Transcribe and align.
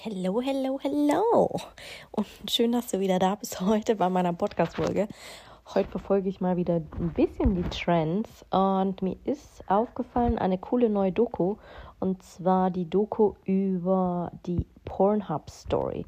Hello, 0.00 0.40
hello, 0.40 0.78
hello. 0.80 1.60
Und 2.12 2.28
schön, 2.48 2.70
dass 2.70 2.86
du 2.86 3.00
wieder 3.00 3.18
da 3.18 3.34
bist 3.34 3.60
heute 3.60 3.96
bei 3.96 4.08
meiner 4.08 4.32
Podcast-Folge. 4.32 5.08
Heute 5.74 5.88
verfolge 5.90 6.28
ich 6.28 6.40
mal 6.40 6.56
wieder 6.56 6.76
ein 6.76 7.12
bisschen 7.14 7.56
die 7.56 7.68
Trends 7.68 8.44
und 8.50 9.02
mir 9.02 9.16
ist 9.24 9.68
aufgefallen 9.68 10.38
eine 10.38 10.56
coole 10.56 10.88
neue 10.88 11.10
Doku 11.10 11.56
und 11.98 12.22
zwar 12.22 12.70
die 12.70 12.88
Doku 12.88 13.34
über 13.44 14.30
die 14.46 14.66
Pornhub-Story. 14.84 16.06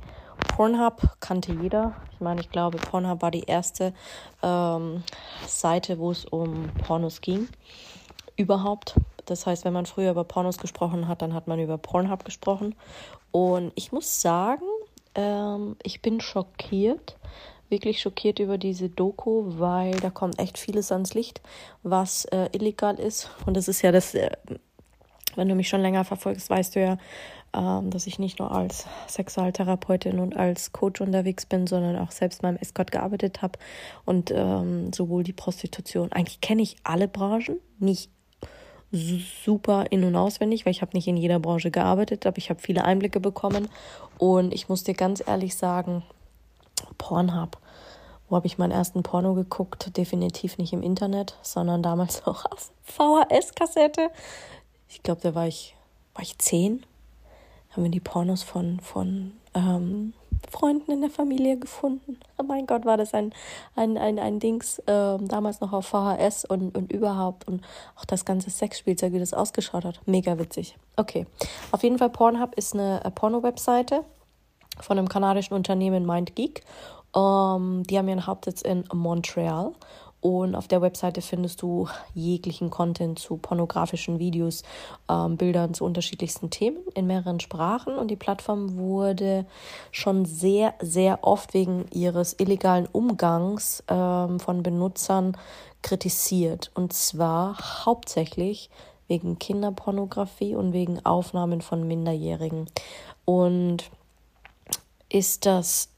Pornhub 0.55 1.17
kannte 1.19 1.53
jeder. 1.53 1.97
Ich 2.13 2.21
meine, 2.21 2.43
ich 2.43 2.51
glaube, 2.51 2.79
Pornhub 2.79 3.23
war 3.23 3.33
die 3.33 3.43
erste 3.43 3.93
ähm, 4.41 5.03
Seite, 5.49 5.99
wo 5.99 6.13
es 6.13 6.27
um 6.27 6.69
Pornos 6.87 7.21
ging. 7.21 7.49
Überhaupt. 8.37 8.95
Das 9.27 9.47
heißt, 9.47 9.65
wenn 9.65 9.73
man 9.73 9.87
früher 9.87 10.11
über 10.11 10.25
Pornos 10.25 10.59
gesprochen 10.59 11.09
hat, 11.09 11.23
dann 11.23 11.35
hat 11.35 11.47
man 11.47 11.61
über 11.61 11.79
Pornhub 11.79 12.25
gesprochen. 12.25 12.75
Und 13.31 13.73
ich 13.77 13.93
muss 13.93 14.21
sagen, 14.21 14.65
ähm, 15.15 15.77
ich 15.83 16.03
bin 16.03 16.21
schockiert, 16.21 17.17
wirklich 17.69 18.01
schockiert 18.01 18.39
über 18.39 18.59
diese 18.59 18.89
Doku, 18.89 19.59
weil 19.59 19.93
da 19.93 20.11
kommt 20.11 20.39
echt 20.39 20.59
vieles 20.59 20.91
ans 20.91 21.15
Licht, 21.15 21.41
was 21.83 22.25
äh, 22.27 22.49
illegal 22.53 22.99
ist. 22.99 23.31
Und 23.47 23.57
das 23.57 23.69
ist 23.69 23.83
ja 23.83 23.93
das, 23.93 24.15
äh, 24.15 24.31
wenn 25.37 25.49
du 25.49 25.55
mich 25.55 25.69
schon 25.69 25.81
länger 25.81 26.05
verfolgst, 26.05 26.51
weißt 26.51 26.75
du 26.75 26.81
ja, 26.81 26.99
ähm, 27.53 27.91
dass 27.91 28.07
ich 28.07 28.19
nicht 28.19 28.39
nur 28.39 28.53
als 28.53 28.87
Sexualtherapeutin 29.09 30.19
und 30.19 30.37
als 30.37 30.73
Coach 30.73 31.01
unterwegs 31.01 31.47
bin, 31.47 31.67
sondern 31.67 31.97
auch 31.99 32.11
selbst 32.11 32.43
beim 32.43 32.57
Escort 32.57 32.93
gearbeitet 32.93 33.43
habe 33.43 33.59
und 34.05 34.31
ähm, 34.31 34.93
sowohl 34.93 35.25
die 35.25 35.33
Prostitution. 35.33 36.13
Eigentlich 36.13 36.41
kenne 36.41 36.63
ich 36.63 36.77
alle 36.85 37.09
Branchen, 37.09 37.59
nicht 37.79 38.11
super 38.93 39.87
in- 39.91 40.05
und 40.05 40.17
auswendig, 40.17 40.67
weil 40.67 40.73
ich 40.73 40.83
habe 40.83 40.97
nicht 40.97 41.07
in 41.07 41.17
jeder 41.17 41.39
Branche 41.39 41.71
gearbeitet, 41.71 42.27
aber 42.27 42.39
ich 42.39 42.51
habe 42.51 42.61
viele 42.61 42.85
Einblicke 42.85 43.21
bekommen. 43.21 43.69
Und 44.19 44.53
ich 44.53 44.69
muss 44.69 44.85
dir 44.85 44.95
ganz 44.95 45.23
ehrlich 45.27 45.57
sagen, 45.57 46.03
Pornhub. 46.99 47.59
Wo 48.29 48.37
habe 48.37 48.47
ich 48.47 48.59
meinen 48.59 48.71
ersten 48.71 49.03
Porno 49.03 49.35
geguckt? 49.35 49.97
Definitiv 49.97 50.59
nicht 50.59 50.73
im 50.73 50.83
Internet, 50.83 51.37
sondern 51.43 51.83
damals 51.83 52.25
auch 52.27 52.45
auf 52.47 52.71
VHS-Kassette. 52.85 54.11
Ich 54.89 55.03
glaube, 55.03 55.21
da 55.21 55.35
war 55.35 55.47
ich, 55.47 55.77
war 56.15 56.23
ich 56.23 56.39
zehn. 56.39 56.85
Haben 57.71 57.85
wir 57.85 57.91
die 57.91 58.01
Pornos 58.01 58.43
von, 58.43 58.81
von 58.81 59.33
ähm, 59.55 60.13
Freunden 60.49 60.91
in 60.91 61.01
der 61.01 61.11
Familie 61.11 61.59
gefunden. 61.59 62.19
Oh 62.39 62.43
mein 62.43 62.67
Gott, 62.67 62.85
war 62.85 62.97
das 62.97 63.15
ein, 63.15 63.33
ein, 63.77 63.99
ein, 63.99 64.19
ein 64.19 64.39
Dings, 64.41 64.79
äh, 64.81 65.19
damals 65.19 65.61
noch 65.61 65.73
auf 65.73 65.87
VHS 65.87 66.45
und, 66.45 66.77
und 66.77 66.93
überhaupt 66.93 67.47
und 67.49 67.63
auch 67.97 68.05
das 68.05 68.25
ganze 68.25 68.51
Sexspielzeug, 68.51 69.13
wie 69.13 69.19
das 69.19 69.35
ausgeschaut 69.35 69.85
hat. 69.85 70.01
Mega 70.07 70.39
witzig. 70.39 70.77
Okay, 70.97 71.27
auf 71.73 71.83
jeden 71.83 71.99
Fall 71.99 72.11
Pornhub 72.11 72.55
ist 72.57 72.75
eine 72.75 73.05
äh, 73.05 73.11
Porno-Webseite 73.11 74.05
von 74.81 74.99
einem 74.99 75.09
kanadischen 75.09 75.55
Unternehmen 75.55 76.07
MindGeek. 76.07 76.63
Ähm, 77.15 77.83
die 77.85 77.99
haben 77.99 78.09
ihren 78.09 78.27
Hauptsitz 78.27 78.63
in 78.63 78.85
Montreal 78.93 79.73
und 80.21 80.55
auf 80.55 80.69
der 80.69 80.83
Webseite 80.83 81.23
findest 81.23 81.63
du 81.63 81.89
jeglichen 82.15 82.69
Content 82.69 83.19
zu 83.19 83.39
pornografischen 83.39 84.19
Videos, 84.19 84.63
ähm, 85.09 85.37
Bildern 85.37 85.73
zu 85.73 85.85
unterschiedlichsten 85.85 86.51
Themen 86.51 86.79
in 86.95 87.07
mehreren 87.07 87.41
Sprachen. 87.41 87.97
Und 87.97 88.09
die 88.09 88.17
Plattform 88.17 88.77
wurde 88.77 89.47
schon 89.93 90.27
sehr, 90.27 90.75
sehr 90.81 91.21
oft 91.23 91.55
wegen 91.55 91.87
ihres 91.91 92.39
illegalen 92.39 92.87
Umgangs 92.87 93.83
ähm, 93.89 94.41
von 94.41 94.63
Benutzern 94.63 95.39
kritisiert. 95.83 96.71
Und 96.75 96.93
zwar 96.93 97.57
hauptsächlich 97.87 98.69
wegen 99.09 99.39
Kinderpornografie 99.39 100.55
und 100.55 100.75
wegen 100.75 101.05
Aufnahmen 101.05 101.63
von 101.63 101.89
Minderjährigen. 101.89 102.67
Und 103.25 103.91
ist 105.09 105.47
das 105.47 105.89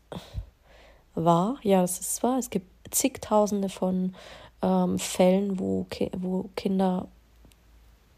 wahr? 1.16 1.56
Ja, 1.62 1.82
das 1.82 1.98
ist 1.98 2.22
wahr. 2.22 2.38
Es 2.38 2.48
gibt 2.48 2.71
zigtausende 2.92 3.69
von 3.69 4.14
ähm, 4.62 4.98
Fällen, 4.98 5.58
wo, 5.58 5.86
wo 6.16 6.48
Kinder 6.56 7.08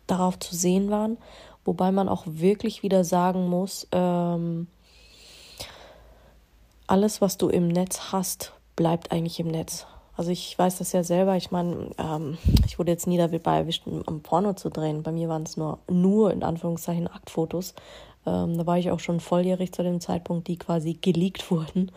darauf 0.07 0.39
zu 0.39 0.55
sehen 0.55 0.91
waren, 0.91 1.17
wobei 1.65 1.91
man 1.91 2.09
auch 2.09 2.25
wirklich 2.27 2.83
wieder 2.83 3.05
sagen 3.05 3.49
muss, 3.49 3.87
ähm, 3.93 4.67
alles, 6.87 7.21
was 7.21 7.39
du 7.39 7.49
im 7.49 7.69
Netz 7.69 8.13
hast, 8.13 8.53
bleibt 8.77 9.11
eigentlich 9.11 9.41
im 9.41 9.49
Netz. 9.49 9.87
Also 10.17 10.31
ich 10.31 10.57
weiß 10.57 10.79
das 10.79 10.93
ja 10.93 11.03
selber. 11.03 11.37
Ich 11.37 11.51
meine, 11.51 11.91
ähm, 11.99 12.39
ich 12.67 12.79
wurde 12.79 12.93
jetzt 12.93 13.07
nie 13.07 13.19
dabei 13.19 13.59
erwischt, 13.59 13.87
um 13.87 14.21
Porno 14.21 14.53
zu 14.53 14.69
drehen. 14.71 15.03
Bei 15.03 15.11
mir 15.11 15.29
waren 15.29 15.43
es 15.43 15.57
nur, 15.57 15.79
nur 15.89 16.33
in 16.33 16.43
Anführungszeichen 16.43 17.09
Aktfotos. 17.09 17.75
Ähm, 18.27 18.57
da 18.57 18.67
war 18.67 18.79
ich 18.79 18.91
auch 18.91 19.01
schon 19.01 19.21
volljährig 19.21 19.73
zu 19.73 19.83
dem 19.83 20.01
Zeitpunkt, 20.01 20.47
die 20.49 20.57
quasi 20.57 20.95
geleakt 20.95 21.51
wurden. 21.51 21.91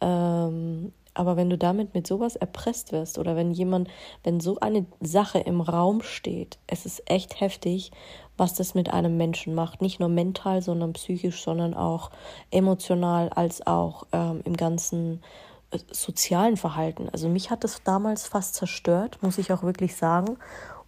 Ähm, 0.00 0.92
aber 1.14 1.36
wenn 1.36 1.50
du 1.50 1.58
damit 1.58 1.94
mit 1.94 2.06
sowas 2.06 2.36
erpresst 2.36 2.92
wirst 2.92 3.18
oder 3.18 3.36
wenn 3.36 3.52
jemand, 3.52 3.88
wenn 4.24 4.40
so 4.40 4.58
eine 4.60 4.86
Sache 5.00 5.38
im 5.38 5.60
Raum 5.60 6.02
steht, 6.02 6.58
es 6.66 6.86
ist 6.86 7.02
echt 7.10 7.40
heftig, 7.40 7.90
was 8.36 8.54
das 8.54 8.74
mit 8.74 8.90
einem 8.90 9.16
Menschen 9.16 9.54
macht. 9.54 9.82
Nicht 9.82 10.00
nur 10.00 10.08
mental, 10.08 10.62
sondern 10.62 10.94
psychisch, 10.94 11.42
sondern 11.42 11.74
auch 11.74 12.10
emotional, 12.50 13.28
als 13.28 13.66
auch 13.66 14.06
ähm, 14.12 14.40
im 14.44 14.56
ganzen 14.56 15.22
äh, 15.70 15.78
sozialen 15.90 16.56
Verhalten. 16.56 17.08
Also 17.10 17.28
mich 17.28 17.50
hat 17.50 17.62
das 17.64 17.82
damals 17.84 18.26
fast 18.26 18.54
zerstört, 18.54 19.18
muss 19.22 19.38
ich 19.38 19.52
auch 19.52 19.62
wirklich 19.62 19.96
sagen. 19.96 20.38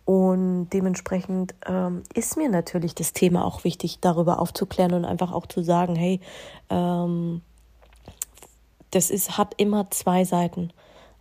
Und 0.06 0.68
dementsprechend 0.70 1.54
ähm, 1.66 2.02
ist 2.14 2.36
mir 2.36 2.50
natürlich 2.50 2.94
das 2.94 3.14
Thema 3.14 3.44
auch 3.44 3.64
wichtig, 3.64 4.00
darüber 4.00 4.38
aufzuklären 4.38 4.92
und 4.92 5.04
einfach 5.04 5.32
auch 5.32 5.46
zu 5.46 5.62
sagen, 5.62 5.94
hey, 5.96 6.20
ähm, 6.68 7.40
das 8.94 9.10
ist, 9.10 9.36
hat 9.38 9.54
immer 9.56 9.90
zwei 9.90 10.24
Seiten. 10.24 10.72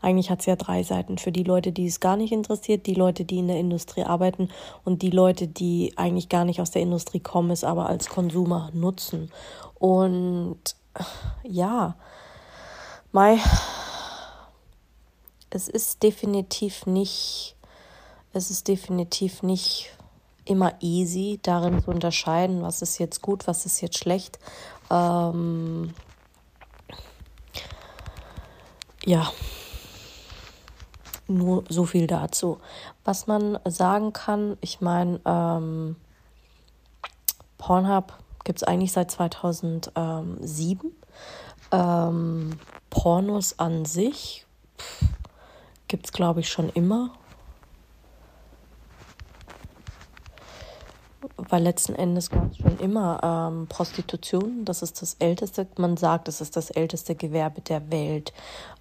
Eigentlich 0.02 0.30
hat 0.30 0.42
es 0.42 0.46
ja 0.46 0.58
drei 0.58 0.84
Seiten. 0.84 1.18
Für 1.18 1.32
die 1.32 1.44
Leute, 1.44 1.72
die 1.72 1.88
es 1.88 2.02
gar 2.02 2.18
nicht 2.18 2.34
interessiert, 2.34 2.88
die 2.88 2.94
Leute, 2.94 3.24
die 3.24 3.38
in 3.40 3.48
der 3.48 3.58
Industrie 3.58 4.04
arbeiten 4.04 4.50
und 4.84 5.02
die 5.02 5.10
Leute, 5.10 5.48
die 5.48 5.94
eigentlich 5.96 6.28
gar 6.28 6.44
nicht 6.44 6.60
aus 6.60 6.72
der 6.72 6.82
Industrie 6.82 7.22
kommen, 7.22 7.52
es 7.52 7.64
aber 7.64 7.88
als 7.88 8.10
Konsumer 8.10 8.70
nutzen. 8.74 9.32
Und 9.80 10.60
ja, 11.44 11.96
Mai, 13.14 13.40
es 15.50 15.68
ist 15.70 16.04
definitiv 16.04 16.86
nicht, 16.86 17.56
es 18.34 18.50
ist 18.52 18.68
definitiv 18.68 19.44
nicht 19.44 19.92
immer 20.46 20.74
easy, 20.82 21.40
darin 21.44 21.82
zu 21.82 21.92
unterscheiden, 21.92 22.62
was 22.64 22.82
ist 22.82 22.98
jetzt 22.98 23.22
gut, 23.22 23.48
was 23.48 23.66
ist 23.66 23.80
jetzt 23.82 23.98
schlecht. 23.98 24.40
Ähm, 24.92 25.94
ja, 29.06 29.32
nur 31.28 31.64
so 31.70 31.86
viel 31.86 32.08
dazu. 32.08 32.60
Was 33.04 33.28
man 33.28 33.60
sagen 33.66 34.14
kann, 34.14 34.58
ich 34.62 34.82
meine, 34.82 35.20
ähm, 35.26 35.96
Pornhub 37.58 38.14
gibt 38.44 38.60
es 38.60 38.64
eigentlich 38.64 38.92
seit 38.92 39.10
2007. 39.12 40.92
Ähm, 41.72 42.60
Pornos 42.90 43.58
an 43.58 43.86
sich 43.86 44.46
gibt 45.88 46.06
es, 46.06 46.12
glaube 46.12 46.42
ich, 46.42 46.50
schon 46.50 46.70
immer. 46.70 47.12
Weil 51.50 51.64
letzten 51.64 51.96
Endes 51.96 52.30
gab 52.30 52.52
es 52.52 52.58
schon 52.58 52.80
immer 52.80 53.20
ähm, 53.24 53.68
Prostitution. 53.68 54.66
Das 54.66 54.82
ist 54.82 55.02
das 55.02 55.16
älteste, 55.20 55.68
man 55.78 55.98
sagt, 55.98 56.28
es 56.28 56.42
ist 56.42 56.56
das 56.56 56.70
älteste 56.70 57.16
Gewerbe 57.16 57.62
der 57.62 57.92
Welt. 57.92 58.34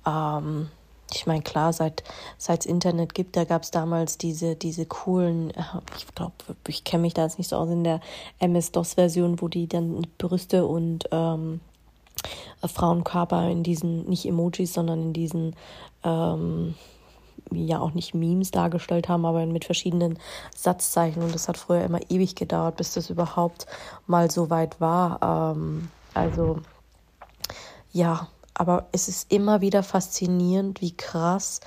Ähm, 0.06 0.68
ich 1.14 1.26
meine, 1.26 1.42
klar, 1.42 1.72
seit 1.72 2.02
es 2.38 2.66
Internet 2.66 3.14
gibt, 3.14 3.36
da 3.36 3.44
gab 3.44 3.62
es 3.62 3.70
damals 3.70 4.18
diese, 4.18 4.56
diese 4.56 4.86
coolen, 4.86 5.50
äh, 5.50 5.62
ich 5.96 6.06
glaube, 6.14 6.32
ich 6.66 6.84
kenne 6.84 7.02
mich 7.02 7.14
da 7.14 7.24
jetzt 7.24 7.38
nicht 7.38 7.48
so 7.48 7.56
aus 7.56 7.70
in 7.70 7.84
der 7.84 8.00
MS-DOS-Version, 8.38 9.40
wo 9.40 9.48
die 9.48 9.66
dann 9.66 10.06
Brüste 10.18 10.66
und 10.66 11.08
ähm, 11.12 11.60
Frauenkörper 12.64 13.48
in 13.50 13.62
diesen, 13.62 14.08
nicht 14.08 14.26
Emojis, 14.26 14.74
sondern 14.74 15.02
in 15.02 15.12
diesen 15.12 15.56
ähm, 16.04 16.74
ja 17.54 17.80
auch 17.80 17.92
nicht 17.92 18.14
Memes 18.14 18.50
dargestellt 18.50 19.08
haben, 19.08 19.24
aber 19.24 19.44
mit 19.46 19.64
verschiedenen 19.64 20.18
Satzzeichen. 20.54 21.22
Und 21.22 21.34
das 21.34 21.48
hat 21.48 21.56
früher 21.56 21.84
immer 21.84 22.00
ewig 22.08 22.34
gedauert, 22.34 22.76
bis 22.76 22.94
das 22.94 23.10
überhaupt 23.10 23.66
mal 24.06 24.30
so 24.30 24.50
weit 24.50 24.80
war. 24.80 25.54
Ähm, 25.54 25.88
also 26.14 26.58
ja, 27.92 28.28
aber 28.54 28.88
es 28.92 29.08
ist 29.08 29.32
immer 29.32 29.60
wieder 29.60 29.82
faszinierend, 29.82 30.80
wie 30.80 30.96
krass 30.96 31.60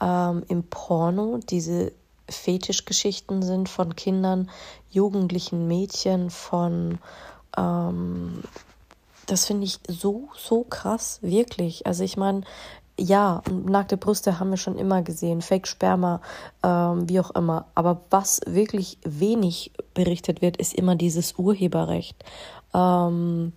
ähm, 0.00 0.44
im 0.48 0.64
Porno 0.64 1.38
diese 1.48 1.92
Fetischgeschichten 2.28 3.42
sind 3.42 3.68
von 3.68 3.94
Kindern, 3.94 4.50
jugendlichen 4.90 5.68
Mädchen, 5.68 6.30
von 6.30 6.98
ähm, 7.56 8.42
das 9.26 9.46
finde 9.46 9.64
ich 9.64 9.80
so, 9.88 10.28
so 10.36 10.62
krass, 10.62 11.18
wirklich. 11.22 11.86
Also 11.86 12.04
ich 12.04 12.16
meine, 12.16 12.42
ja, 12.98 13.42
nackte 13.50 13.96
Brüste 13.96 14.40
haben 14.40 14.50
wir 14.50 14.56
schon 14.56 14.78
immer 14.78 15.02
gesehen, 15.02 15.42
Fake-Sperma, 15.42 16.20
ähm, 16.62 17.08
wie 17.08 17.20
auch 17.20 17.30
immer. 17.32 17.66
Aber 17.74 18.00
was 18.10 18.40
wirklich 18.46 18.98
wenig 19.04 19.72
berichtet 19.94 20.42
wird, 20.42 20.56
ist 20.56 20.74
immer 20.74 20.96
dieses 20.96 21.34
Urheberrecht. 21.38 22.16
Ähm, 22.74 23.52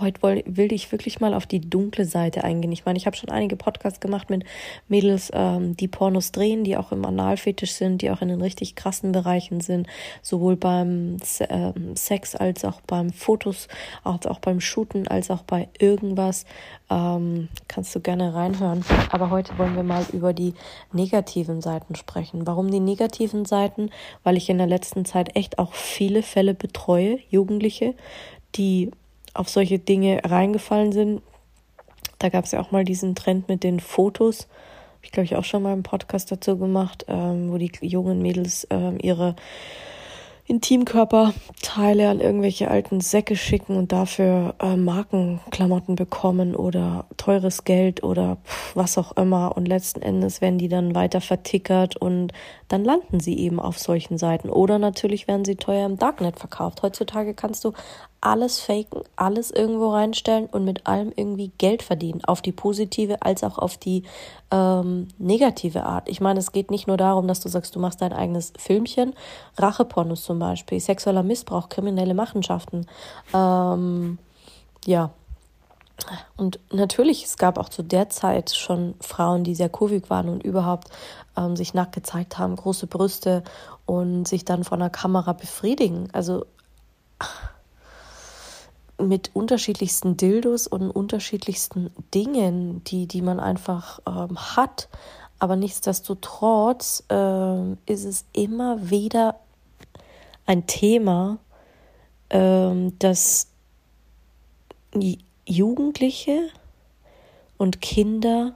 heute 0.00 0.42
will, 0.46 0.72
ich 0.72 0.92
wirklich 0.92 1.20
mal 1.20 1.34
auf 1.34 1.46
die 1.46 1.60
dunkle 1.60 2.04
Seite 2.04 2.44
eingehen. 2.44 2.72
Ich 2.72 2.84
meine, 2.84 2.98
ich 2.98 3.06
habe 3.06 3.16
schon 3.16 3.30
einige 3.30 3.56
Podcasts 3.56 4.00
gemacht 4.00 4.30
mit 4.30 4.44
Mädels, 4.88 5.30
ähm, 5.34 5.76
die 5.76 5.88
Pornos 5.88 6.32
drehen, 6.32 6.64
die 6.64 6.76
auch 6.76 6.92
im 6.92 7.04
Analfetisch 7.04 7.72
sind, 7.72 8.02
die 8.02 8.10
auch 8.10 8.22
in 8.22 8.28
den 8.28 8.40
richtig 8.40 8.74
krassen 8.74 9.12
Bereichen 9.12 9.60
sind, 9.60 9.86
sowohl 10.22 10.56
beim 10.56 11.16
ähm, 11.48 11.96
Sex 11.96 12.34
als 12.34 12.64
auch 12.64 12.80
beim 12.82 13.12
Fotos, 13.12 13.68
als 14.04 14.26
auch 14.26 14.38
beim 14.38 14.60
Shooten, 14.60 15.08
als 15.08 15.30
auch 15.30 15.42
bei 15.42 15.68
irgendwas. 15.78 16.44
Ähm, 16.90 17.48
kannst 17.68 17.94
du 17.94 18.00
gerne 18.00 18.34
reinhören. 18.34 18.84
Aber 19.10 19.30
heute 19.30 19.56
wollen 19.58 19.76
wir 19.76 19.82
mal 19.82 20.04
über 20.12 20.32
die 20.32 20.54
negativen 20.92 21.62
Seiten 21.62 21.94
sprechen. 21.94 22.46
Warum 22.46 22.70
die 22.70 22.80
negativen 22.80 23.44
Seiten? 23.44 23.90
Weil 24.24 24.36
ich 24.36 24.48
in 24.50 24.58
der 24.58 24.66
letzten 24.66 25.04
Zeit 25.04 25.36
echt 25.36 25.58
auch 25.58 25.74
viele 25.74 26.22
Fälle 26.22 26.54
betreue, 26.54 27.18
Jugendliche, 27.30 27.94
die 28.54 28.90
auf 29.34 29.48
solche 29.48 29.78
Dinge 29.78 30.20
reingefallen 30.24 30.92
sind. 30.92 31.22
Da 32.18 32.28
gab 32.28 32.44
es 32.44 32.52
ja 32.52 32.60
auch 32.60 32.70
mal 32.70 32.84
diesen 32.84 33.14
Trend 33.14 33.48
mit 33.48 33.64
den 33.64 33.80
Fotos. 33.80 34.48
Hab 34.96 35.04
ich 35.04 35.12
glaube 35.12 35.24
ich 35.24 35.36
auch 35.36 35.44
schon 35.44 35.62
mal 35.62 35.72
einen 35.72 35.82
Podcast 35.82 36.30
dazu 36.30 36.56
gemacht, 36.56 37.04
ähm, 37.08 37.50
wo 37.50 37.58
die 37.58 37.72
jungen 37.80 38.22
Mädels 38.22 38.66
ähm, 38.70 38.98
ihre 39.00 39.34
Intimkörperteile 40.44 42.08
an 42.08 42.20
irgendwelche 42.20 42.68
alten 42.68 43.00
Säcke 43.00 43.36
schicken 43.36 43.76
und 43.76 43.92
dafür 43.92 44.54
äh, 44.60 44.76
Markenklamotten 44.76 45.94
bekommen 45.94 46.56
oder 46.56 47.06
teures 47.16 47.64
Geld 47.64 48.02
oder 48.02 48.38
pff, 48.44 48.74
was 48.76 48.98
auch 48.98 49.12
immer. 49.16 49.56
Und 49.56 49.66
letzten 49.66 50.02
Endes 50.02 50.40
werden 50.40 50.58
die 50.58 50.68
dann 50.68 50.96
weiter 50.96 51.20
vertickert 51.20 51.96
und 51.96 52.32
dann 52.66 52.84
landen 52.84 53.20
sie 53.20 53.38
eben 53.38 53.60
auf 53.60 53.78
solchen 53.78 54.18
Seiten. 54.18 54.50
Oder 54.50 54.78
natürlich 54.78 55.28
werden 55.28 55.44
sie 55.44 55.56
teuer 55.56 55.86
im 55.86 55.96
Darknet 55.96 56.38
verkauft. 56.38 56.82
Heutzutage 56.82 57.34
kannst 57.34 57.64
du 57.64 57.72
alles 58.22 58.60
faken, 58.60 59.02
alles 59.16 59.50
irgendwo 59.50 59.90
reinstellen 59.90 60.46
und 60.46 60.64
mit 60.64 60.86
allem 60.86 61.12
irgendwie 61.14 61.50
Geld 61.58 61.82
verdienen, 61.82 62.24
auf 62.24 62.40
die 62.40 62.52
positive 62.52 63.20
als 63.20 63.44
auch 63.44 63.58
auf 63.58 63.76
die 63.76 64.04
ähm, 64.50 65.08
negative 65.18 65.84
Art. 65.84 66.08
Ich 66.08 66.20
meine, 66.20 66.38
es 66.38 66.52
geht 66.52 66.70
nicht 66.70 66.86
nur 66.86 66.96
darum, 66.96 67.26
dass 67.28 67.40
du 67.40 67.48
sagst, 67.48 67.74
du 67.74 67.80
machst 67.80 68.00
dein 68.00 68.12
eigenes 68.12 68.52
Filmchen, 68.56 69.12
Rachepornos 69.58 70.22
zum 70.22 70.38
Beispiel, 70.38 70.80
sexueller 70.80 71.24
Missbrauch, 71.24 71.68
kriminelle 71.68 72.14
Machenschaften, 72.14 72.86
ähm, 73.34 74.18
ja. 74.86 75.10
Und 76.36 76.58
natürlich, 76.72 77.24
es 77.24 77.36
gab 77.36 77.58
auch 77.58 77.68
zu 77.68 77.82
der 77.82 78.08
Zeit 78.08 78.50
schon 78.50 78.94
Frauen, 79.00 79.44
die 79.44 79.54
sehr 79.54 79.68
kurvig 79.68 80.10
waren 80.10 80.28
und 80.28 80.42
überhaupt 80.42 80.88
ähm, 81.36 81.54
sich 81.54 81.74
nackt 81.74 81.92
gezeigt 81.92 82.38
haben, 82.38 82.56
große 82.56 82.86
Brüste 82.86 83.44
und 83.86 84.26
sich 84.26 84.44
dann 84.44 84.64
von 84.64 84.80
der 84.80 84.90
Kamera 84.90 85.32
befriedigen. 85.32 86.08
Also 86.12 86.46
mit 89.02 89.30
unterschiedlichsten 89.34 90.16
Dildos 90.16 90.66
und 90.66 90.90
unterschiedlichsten 90.90 91.90
Dingen, 92.14 92.82
die, 92.84 93.06
die 93.06 93.22
man 93.22 93.40
einfach 93.40 94.00
ähm, 94.06 94.38
hat. 94.38 94.88
Aber 95.38 95.56
nichtsdestotrotz 95.56 97.04
äh, 97.10 97.72
ist 97.86 98.04
es 98.04 98.24
immer 98.32 98.90
wieder 98.90 99.36
ein 100.46 100.66
Thema, 100.66 101.38
äh, 102.28 102.90
dass 102.98 103.48
Jugendliche 105.46 106.48
und 107.58 107.80
Kinder 107.80 108.54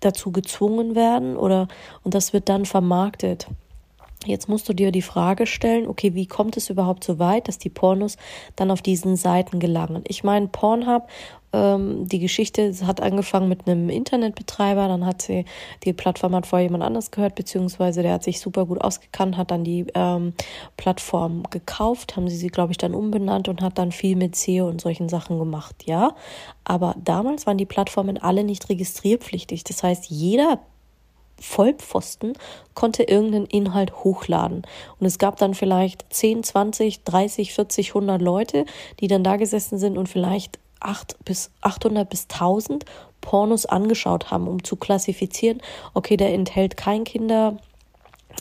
dazu 0.00 0.30
gezwungen 0.30 0.94
werden 0.94 1.36
oder 1.36 1.68
und 2.04 2.14
das 2.14 2.32
wird 2.32 2.48
dann 2.48 2.64
vermarktet. 2.64 3.48
Jetzt 4.28 4.48
musst 4.48 4.68
du 4.68 4.72
dir 4.72 4.92
die 4.92 5.02
Frage 5.02 5.46
stellen, 5.46 5.86
okay, 5.86 6.14
wie 6.14 6.26
kommt 6.26 6.56
es 6.56 6.70
überhaupt 6.70 7.04
so 7.04 7.18
weit, 7.18 7.48
dass 7.48 7.58
die 7.58 7.70
Pornos 7.70 8.16
dann 8.56 8.70
auf 8.70 8.82
diesen 8.82 9.16
Seiten 9.16 9.58
gelangen? 9.58 10.04
Ich 10.06 10.22
meine, 10.22 10.48
Pornhub, 10.48 11.08
ähm, 11.52 12.06
die 12.06 12.18
Geschichte 12.18 12.74
hat 12.86 13.00
angefangen 13.00 13.48
mit 13.48 13.66
einem 13.66 13.88
Internetbetreiber, 13.88 14.86
dann 14.88 15.06
hat 15.06 15.22
sie, 15.22 15.44
die 15.84 15.92
Plattform 15.92 16.34
hat 16.34 16.46
vorher 16.46 16.66
jemand 16.66 16.84
anders 16.84 17.10
gehört, 17.10 17.34
beziehungsweise 17.34 18.02
der 18.02 18.12
hat 18.12 18.24
sich 18.24 18.40
super 18.40 18.66
gut 18.66 18.80
ausgekannt, 18.80 19.36
hat 19.36 19.50
dann 19.50 19.64
die 19.64 19.86
ähm, 19.94 20.34
Plattform 20.76 21.44
gekauft, 21.50 22.16
haben 22.16 22.28
sie 22.28 22.36
sie, 22.36 22.48
glaube 22.48 22.72
ich, 22.72 22.78
dann 22.78 22.94
umbenannt 22.94 23.48
und 23.48 23.62
hat 23.62 23.78
dann 23.78 23.92
viel 23.92 24.16
mit 24.16 24.36
SEO 24.36 24.68
und 24.68 24.80
solchen 24.80 25.08
Sachen 25.08 25.38
gemacht, 25.38 25.84
ja. 25.86 26.14
Aber 26.64 26.94
damals 27.02 27.46
waren 27.46 27.56
die 27.58 27.66
Plattformen 27.66 28.18
alle 28.18 28.44
nicht 28.44 28.68
registrierpflichtig. 28.68 29.64
Das 29.64 29.82
heißt, 29.82 30.10
jeder 30.10 30.60
Vollpfosten 31.40 32.34
konnte 32.74 33.04
irgendeinen 33.04 33.46
Inhalt 33.46 34.04
hochladen. 34.04 34.66
Und 34.98 35.06
es 35.06 35.18
gab 35.18 35.36
dann 35.36 35.54
vielleicht 35.54 36.04
10, 36.12 36.44
20, 36.44 37.04
30, 37.04 37.52
40, 37.52 37.90
100 37.90 38.20
Leute, 38.20 38.64
die 39.00 39.08
dann 39.08 39.24
da 39.24 39.36
gesessen 39.36 39.78
sind 39.78 39.98
und 39.98 40.08
vielleicht 40.08 40.58
8 40.80 41.24
bis 41.24 41.50
800 41.60 42.08
bis 42.08 42.26
1000 42.30 42.84
Pornos 43.20 43.66
angeschaut 43.66 44.30
haben, 44.30 44.46
um 44.46 44.62
zu 44.62 44.76
klassifizieren, 44.76 45.60
okay, 45.94 46.16
der 46.16 46.32
enthält 46.32 46.76
kein 46.76 47.04
Kinder, 47.04 47.56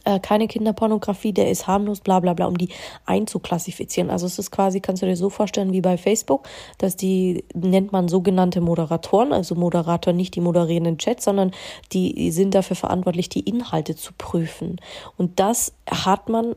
äh, 0.06 0.20
keine 0.20 0.48
Kinderpornografie, 0.48 1.34
der 1.34 1.50
ist 1.50 1.68
harmlos, 1.68 2.02
bla 2.02 2.20
bla 2.20 2.34
bla, 2.34 2.48
um 2.48 2.58
die 2.58 2.70
einzuklassifizieren. 3.06 4.10
Also 4.10 4.26
es 4.26 4.40
ist 4.40 4.52
quasi, 4.52 4.80
kannst 4.80 5.02
du 5.02 5.06
dir 5.06 5.16
so 5.16 5.30
vorstellen 5.30 5.74
wie 5.74 5.82
bei 5.82 5.98
Facebook, 5.98 6.48
dass 6.78 6.96
die 6.96 7.46
nennt 7.54 7.92
man 7.92 8.08
sogenannte 8.08 8.62
Moderatoren, 8.62 9.34
also 9.34 9.56
Moderator 9.56 10.14
nicht 10.14 10.36
die 10.36 10.42
moderierenden 10.42 10.98
Chats, 10.98 11.26
sondern 11.26 11.52
die 11.94 12.32
sind 12.32 12.56
dafür 12.56 12.76
verantwortlich, 12.76 13.30
die 13.30 13.42
Inhalte 13.42 13.96
zu 13.96 14.14
prüfen. 14.18 14.78
Und 15.18 15.40
das 15.40 15.74
hat 15.90 16.30
man 16.30 16.56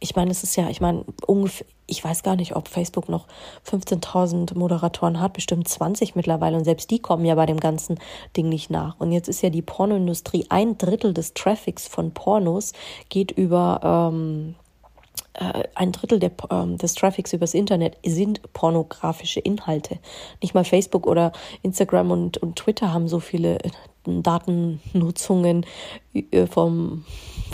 ich 0.00 0.16
meine, 0.16 0.30
es 0.30 0.42
ist 0.42 0.56
ja, 0.56 0.68
ich 0.70 0.80
meine, 0.80 1.04
ungefähr, 1.26 1.66
ich 1.86 2.02
weiß 2.02 2.22
gar 2.22 2.36
nicht, 2.36 2.56
ob 2.56 2.68
Facebook 2.68 3.08
noch 3.08 3.26
15.000 3.68 4.56
Moderatoren 4.56 5.20
hat, 5.20 5.34
bestimmt 5.34 5.68
20 5.68 6.14
mittlerweile 6.14 6.56
und 6.56 6.64
selbst 6.64 6.90
die 6.90 7.00
kommen 7.00 7.24
ja 7.24 7.34
bei 7.34 7.46
dem 7.46 7.60
ganzen 7.60 7.98
Ding 8.36 8.48
nicht 8.48 8.70
nach. 8.70 8.98
Und 8.98 9.12
jetzt 9.12 9.28
ist 9.28 9.42
ja 9.42 9.50
die 9.50 9.62
Pornoindustrie, 9.62 10.46
ein 10.48 10.78
Drittel 10.78 11.12
des 11.12 11.34
Traffics 11.34 11.88
von 11.88 12.12
Pornos 12.12 12.72
geht 13.08 13.32
über, 13.32 14.10
ähm, 14.12 14.54
äh, 15.34 15.64
ein 15.74 15.92
Drittel 15.92 16.20
der, 16.20 16.32
ähm, 16.50 16.78
des 16.78 16.94
Traffics 16.94 17.32
übers 17.32 17.54
Internet 17.54 17.96
sind 18.04 18.40
pornografische 18.52 19.40
Inhalte. 19.40 19.98
Nicht 20.42 20.54
mal 20.54 20.64
Facebook 20.64 21.06
oder 21.06 21.32
Instagram 21.62 22.10
und, 22.10 22.38
und 22.38 22.56
Twitter 22.56 22.92
haben 22.92 23.08
so 23.08 23.20
viele 23.20 23.58
Datennutzungen 24.04 25.66
äh, 26.14 26.46
vom, 26.46 27.04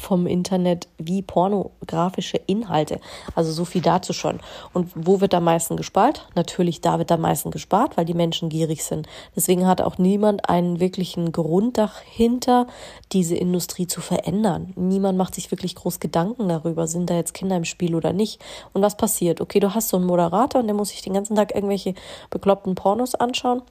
vom 0.01 0.27
Internet 0.27 0.89
wie 0.99 1.23
pornografische 1.23 2.39
Inhalte. 2.47 3.01
Also 3.35 3.53
so 3.53 3.65
viel 3.65 3.83
dazu 3.83 4.13
schon. 4.13 4.41
Und 4.73 4.91
wo 4.95 5.21
wird 5.21 5.35
am 5.35 5.45
meisten 5.45 5.77
gespart? 5.77 6.29
Natürlich, 6.35 6.81
da 6.81 6.99
wird 6.99 7.13
am 7.13 7.21
meisten 7.21 7.51
gespart, 7.51 7.97
weil 7.97 8.05
die 8.05 8.15
Menschen 8.15 8.49
gierig 8.49 8.85
sind. 8.85 9.09
Deswegen 9.35 9.67
hat 9.67 9.81
auch 9.81 9.99
niemand 9.99 10.49
einen 10.49 10.81
wirklichen 10.81 11.33
Grund 11.33 11.79
dahinter, 11.79 12.67
diese 13.13 13.37
Industrie 13.37 13.87
zu 13.87 14.01
verändern. 14.01 14.73
Niemand 14.77 15.19
macht 15.19 15.35
sich 15.35 15.51
wirklich 15.51 15.75
groß 15.75 16.01
Gedanken 16.01 16.49
darüber, 16.49 16.87
sind 16.87 17.11
da 17.11 17.15
jetzt 17.15 17.35
Kinder 17.35 17.57
im 17.57 17.65
Spiel 17.65 17.95
oder 17.95 18.13
nicht. 18.13 18.41
Und 18.73 18.83
was 18.83 18.97
passiert? 18.97 19.41
Okay, 19.41 19.61
du 19.61 19.75
hast 19.75 19.89
so 19.89 19.97
einen 19.97 20.07
Moderator 20.07 20.61
und 20.61 20.67
der 20.67 20.77
muss 20.77 20.91
sich 20.91 21.03
den 21.03 21.15
ganzen 21.15 21.37
Tag 21.37 21.55
irgendwelche 21.55 21.95
bekloppten 22.31 22.75
Pornos 22.75 23.15
anschauen 23.15 23.63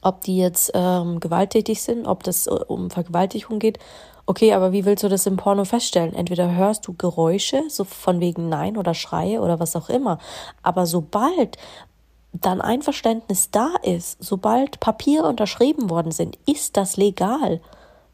ob 0.00 0.22
die 0.22 0.38
jetzt 0.38 0.72
ähm, 0.74 1.20
gewalttätig 1.20 1.82
sind, 1.82 2.06
ob 2.06 2.22
das 2.22 2.46
äh, 2.46 2.50
um 2.50 2.90
Vergewaltigung 2.90 3.58
geht. 3.58 3.78
Okay, 4.28 4.52
aber 4.52 4.72
wie 4.72 4.84
willst 4.84 5.04
du 5.04 5.08
das 5.08 5.26
im 5.26 5.36
Porno 5.36 5.64
feststellen? 5.64 6.12
Entweder 6.12 6.54
hörst 6.54 6.86
du 6.88 6.94
Geräusche, 6.94 7.62
so 7.68 7.84
von 7.84 8.20
wegen 8.20 8.48
Nein 8.48 8.76
oder 8.76 8.92
Schreie 8.92 9.40
oder 9.40 9.60
was 9.60 9.76
auch 9.76 9.88
immer. 9.88 10.18
Aber 10.62 10.86
sobald 10.86 11.56
dann 12.32 12.60
Einverständnis 12.60 13.50
da 13.52 13.74
ist, 13.82 14.22
sobald 14.22 14.80
Papiere 14.80 15.28
unterschrieben 15.28 15.88
worden 15.90 16.10
sind, 16.10 16.38
ist 16.44 16.76
das 16.76 16.96
legal 16.96 17.60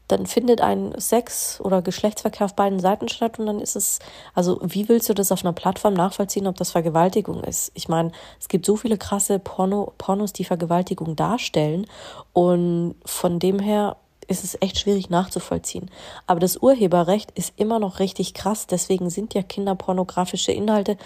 dann 0.07 0.25
findet 0.25 0.61
ein 0.61 0.93
Sex- 0.97 1.59
oder 1.61 1.81
Geschlechtsverkehr 1.81 2.45
auf 2.45 2.55
beiden 2.55 2.79
Seiten 2.79 3.07
statt 3.07 3.39
und 3.39 3.45
dann 3.45 3.59
ist 3.59 3.75
es, 3.75 3.99
also 4.33 4.59
wie 4.61 4.89
willst 4.89 5.09
du 5.09 5.13
das 5.13 5.31
auf 5.31 5.43
einer 5.43 5.53
Plattform 5.53 5.93
nachvollziehen, 5.93 6.47
ob 6.47 6.55
das 6.55 6.71
Vergewaltigung 6.71 7.43
ist? 7.43 7.71
Ich 7.73 7.87
meine, 7.87 8.11
es 8.39 8.47
gibt 8.47 8.65
so 8.65 8.75
viele 8.75 8.97
krasse 8.97 9.39
Porno, 9.39 9.93
Pornos, 9.97 10.33
die 10.33 10.43
Vergewaltigung 10.43 11.15
darstellen 11.15 11.87
und 12.33 12.95
von 13.05 13.39
dem 13.39 13.59
her 13.59 13.95
ist 14.23 14.43
es 14.43 14.57
echt 14.61 14.79
schwierig 14.79 15.09
nachzuvollziehen. 15.09 15.89
Aber 16.27 16.39
das 16.39 16.57
Urheberrecht 16.57 17.31
ist 17.31 17.53
immer 17.57 17.79
noch 17.79 17.99
richtig 17.99 18.33
krass, 18.33 18.67
deswegen 18.67 19.09
sind 19.09 19.33
ja 19.33 19.43
kinderpornografische 19.43 20.51
Inhalte 20.51 20.97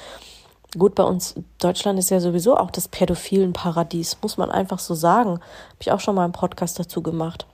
Gut, 0.77 0.95
bei 0.95 1.03
uns, 1.03 1.35
Deutschland 1.59 1.97
ist 1.97 2.09
ja 2.09 2.19
sowieso 2.19 2.57
auch 2.57 2.71
das 2.71 2.89
pädophilen 2.89 3.53
Paradies, 3.53 4.17
muss 4.21 4.37
man 4.37 4.51
einfach 4.51 4.79
so 4.79 4.95
sagen. 4.95 5.31
Habe 5.31 5.79
ich 5.79 5.91
auch 5.91 6.01
schon 6.01 6.15
mal 6.15 6.25
einen 6.25 6.33
Podcast 6.33 6.77
dazu 6.77 7.01
gemacht. 7.01 7.47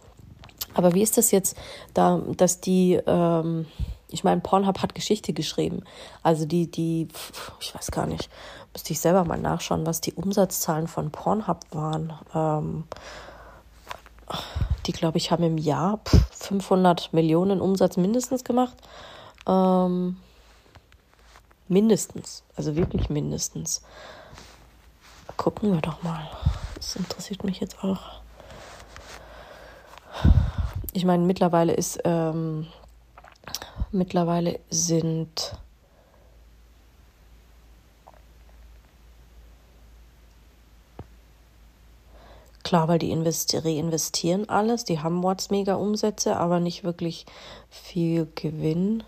Aber 0.73 0.93
wie 0.93 1.03
ist 1.03 1.17
das 1.17 1.29
jetzt, 1.29 1.55
da, 1.93 2.19
dass 2.35 2.59
die, 2.59 2.99
ähm, 3.05 3.67
ich 4.09 4.23
meine, 4.23 4.41
Pornhub 4.41 4.79
hat 4.79 4.95
Geschichte 4.95 5.31
geschrieben. 5.31 5.83
Also 6.23 6.45
die, 6.45 6.69
die, 6.69 7.07
ich 7.59 7.75
weiß 7.75 7.91
gar 7.91 8.07
nicht, 8.07 8.29
müsste 8.73 8.93
ich 8.93 8.99
selber 8.99 9.23
mal 9.25 9.39
nachschauen, 9.39 9.85
was 9.85 10.01
die 10.01 10.13
Umsatzzahlen 10.13 10.87
von 10.87 11.11
Pornhub 11.11 11.59
waren. 11.71 12.13
Ähm, 12.33 12.83
die, 14.85 14.91
glaube 14.91 15.17
ich, 15.17 15.31
haben 15.31 15.43
im 15.43 15.57
Jahr 15.57 15.99
500 16.31 17.13
Millionen 17.13 17.61
Umsatz 17.61 17.97
mindestens 17.97 18.43
gemacht. 18.43 18.75
Ähm, 19.47 20.17
Mindestens. 21.67 22.43
Also 22.55 22.75
wirklich 22.75 23.09
mindestens. 23.09 23.81
Gucken 25.37 25.73
wir 25.73 25.81
doch 25.81 26.03
mal. 26.03 26.29
Das 26.75 26.95
interessiert 26.95 27.43
mich 27.43 27.59
jetzt 27.59 27.83
auch. 27.83 28.21
Ich 30.91 31.05
meine, 31.05 31.23
mittlerweile 31.23 31.73
ist, 31.73 31.99
ähm, 32.03 32.67
mittlerweile 33.91 34.59
sind 34.69 35.57
Klar, 42.63 42.87
weil 42.87 42.99
die 42.99 43.11
reinvestieren 43.11 44.49
alles, 44.49 44.85
die 44.85 44.99
haben 44.99 45.15
Mords 45.15 45.49
mega 45.49 45.75
Umsätze, 45.75 46.37
aber 46.37 46.59
nicht 46.59 46.83
wirklich 46.83 47.25
viel 47.69 48.27
Gewinn. 48.35 49.03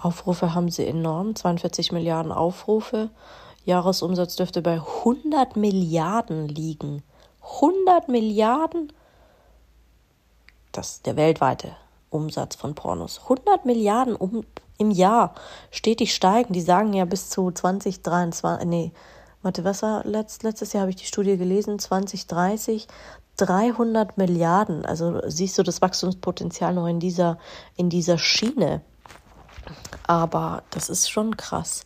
Aufrufe 0.00 0.54
haben 0.54 0.70
sie 0.70 0.86
enorm, 0.86 1.34
42 1.34 1.92
Milliarden 1.92 2.32
Aufrufe. 2.32 3.10
Jahresumsatz 3.64 4.36
dürfte 4.36 4.62
bei 4.62 4.74
100 4.74 5.56
Milliarden 5.56 6.48
liegen. 6.48 7.02
100 7.42 8.08
Milliarden? 8.08 8.92
Das 10.72 10.92
ist 10.92 11.06
der 11.06 11.16
weltweite 11.16 11.76
Umsatz 12.10 12.56
von 12.56 12.74
Pornos. 12.74 13.20
100 13.24 13.64
Milliarden 13.64 14.14
um, 14.14 14.44
im 14.78 14.90
Jahr 14.90 15.34
stetig 15.70 16.14
steigen. 16.14 16.52
Die 16.52 16.60
sagen 16.60 16.92
ja 16.92 17.04
bis 17.04 17.30
zu 17.30 17.50
2023, 17.50 18.66
nee, 18.68 18.92
warte, 19.46 19.64
was 19.64 19.82
war 19.82 20.04
letzt, 20.04 20.42
letztes 20.42 20.72
Jahr 20.72 20.82
habe 20.82 20.90
ich 20.90 20.96
die 20.96 21.06
Studie 21.06 21.36
gelesen, 21.36 21.78
2030 21.78 22.88
300 23.36 24.18
Milliarden. 24.18 24.84
Also 24.84 25.20
siehst 25.26 25.56
du 25.56 25.62
das 25.62 25.80
Wachstumspotenzial 25.82 26.74
noch 26.74 26.88
in 26.88 27.00
dieser, 27.00 27.38
in 27.76 27.88
dieser 27.88 28.18
Schiene. 28.18 28.80
Aber 30.06 30.62
das 30.70 30.88
ist 30.88 31.10
schon 31.10 31.36
krass. 31.36 31.84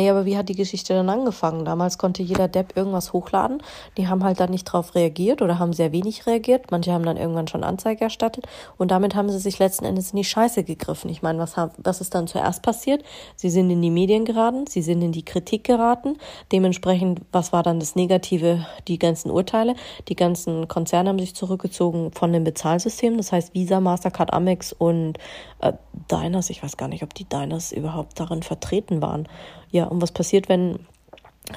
Nee, 0.00 0.08
aber 0.08 0.24
wie 0.24 0.38
hat 0.38 0.48
die 0.48 0.54
Geschichte 0.54 0.94
dann 0.94 1.10
angefangen? 1.10 1.66
Damals 1.66 1.98
konnte 1.98 2.22
jeder 2.22 2.48
Depp 2.48 2.74
irgendwas 2.74 3.12
hochladen. 3.12 3.62
Die 3.98 4.08
haben 4.08 4.24
halt 4.24 4.40
dann 4.40 4.48
nicht 4.48 4.64
drauf 4.64 4.94
reagiert 4.94 5.42
oder 5.42 5.58
haben 5.58 5.74
sehr 5.74 5.92
wenig 5.92 6.26
reagiert. 6.26 6.70
Manche 6.70 6.90
haben 6.94 7.04
dann 7.04 7.18
irgendwann 7.18 7.48
schon 7.48 7.62
Anzeige 7.62 8.04
erstattet 8.04 8.46
und 8.78 8.92
damit 8.92 9.14
haben 9.14 9.28
sie 9.28 9.38
sich 9.38 9.58
letzten 9.58 9.84
Endes 9.84 10.12
in 10.12 10.16
die 10.16 10.24
Scheiße 10.24 10.64
gegriffen. 10.64 11.10
Ich 11.10 11.20
meine, 11.20 11.38
was, 11.38 11.54
was 11.76 12.00
ist 12.00 12.14
dann 12.14 12.28
zuerst 12.28 12.62
passiert? 12.62 13.04
Sie 13.36 13.50
sind 13.50 13.68
in 13.68 13.82
die 13.82 13.90
Medien 13.90 14.24
geraten, 14.24 14.66
sie 14.66 14.80
sind 14.80 15.02
in 15.02 15.12
die 15.12 15.22
Kritik 15.22 15.64
geraten. 15.64 16.16
Dementsprechend, 16.50 17.20
was 17.30 17.52
war 17.52 17.62
dann 17.62 17.78
das 17.78 17.94
Negative? 17.94 18.64
Die 18.88 18.98
ganzen 18.98 19.30
Urteile. 19.30 19.74
Die 20.08 20.16
ganzen 20.16 20.66
Konzerne 20.66 21.10
haben 21.10 21.18
sich 21.18 21.34
zurückgezogen 21.34 22.10
von 22.12 22.32
dem 22.32 22.44
Bezahlsystem. 22.44 23.18
Das 23.18 23.32
heißt 23.32 23.52
Visa, 23.52 23.80
Mastercard, 23.80 24.32
Amex 24.32 24.72
und 24.72 25.18
äh, 25.60 25.74
Diners. 26.10 26.48
Ich 26.48 26.62
weiß 26.62 26.78
gar 26.78 26.88
nicht, 26.88 27.02
ob 27.02 27.12
die 27.12 27.28
Diners 27.28 27.70
überhaupt 27.70 28.18
darin 28.18 28.42
vertreten 28.42 29.02
waren. 29.02 29.28
Ja, 29.70 29.84
und 29.84 30.02
was 30.02 30.12
passiert, 30.12 30.48
wenn 30.48 30.78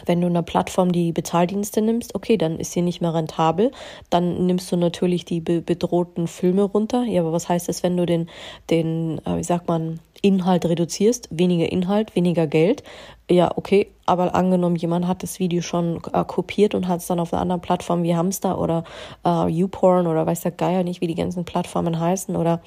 wenn 0.06 0.22
du 0.22 0.28
eine 0.28 0.44
Plattform 0.44 0.92
die 0.92 1.12
Bezahldienste 1.12 1.82
nimmst, 1.82 2.16
okay, 2.16 2.38
dann 2.38 2.60
ist 2.60 2.72
sie 2.72 2.82
nicht 2.82 3.02
mehr 3.02 3.14
rentabel. 3.14 3.72
Dann 4.10 4.46
nimmst 4.46 4.72
du 4.72 4.78
natürlich 4.78 5.26
die 5.26 5.40
be 5.40 5.62
bedrohten 5.62 6.28
Filme 6.28 6.64
runter. 6.64 7.04
Ja, 7.04 7.22
aber 7.22 7.32
was 7.32 7.50
heißt 7.50 7.70
das, 7.70 7.84
wenn 7.84 7.98
du 7.98 8.06
den, 8.06 8.30
den, 8.70 9.20
äh, 9.26 9.38
wie 9.38 9.44
sagt 9.44 9.68
man, 9.68 10.00
Inhalt 10.22 10.66
reduzierst? 10.66 11.28
Weniger 11.32 11.72
Inhalt, 11.72 12.16
weniger 12.16 12.48
Geld. 12.48 12.84
Ja, 13.30 13.52
okay, 13.56 13.88
aber 14.06 14.36
angenommen, 14.36 14.76
jemand 14.76 15.08
hat 15.08 15.24
das 15.24 15.40
Video 15.40 15.62
schon 15.62 16.02
äh, 16.14 16.24
kopiert 16.26 16.76
und 16.76 16.88
hat 16.88 17.02
es 17.02 17.08
dann 17.08 17.20
auf 17.20 17.34
einer 17.34 17.42
anderen 17.42 17.62
Plattform 17.62 18.04
wie 18.04 18.16
Hamster 18.16 18.60
oder 18.60 18.84
äh, 19.26 19.48
YouPorn 19.48 20.08
oder 20.08 20.26
weiß 20.26 20.42
der 20.42 20.52
Geier 20.52 20.84
nicht, 20.84 21.02
wie 21.02 21.08
die 21.08 21.16
ganzen 21.16 21.46
Plattformen 21.46 22.00
heißen 22.00 22.36
oder 22.36 22.62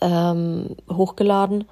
ähm, 0.00 0.76
hochgeladen 0.90 1.64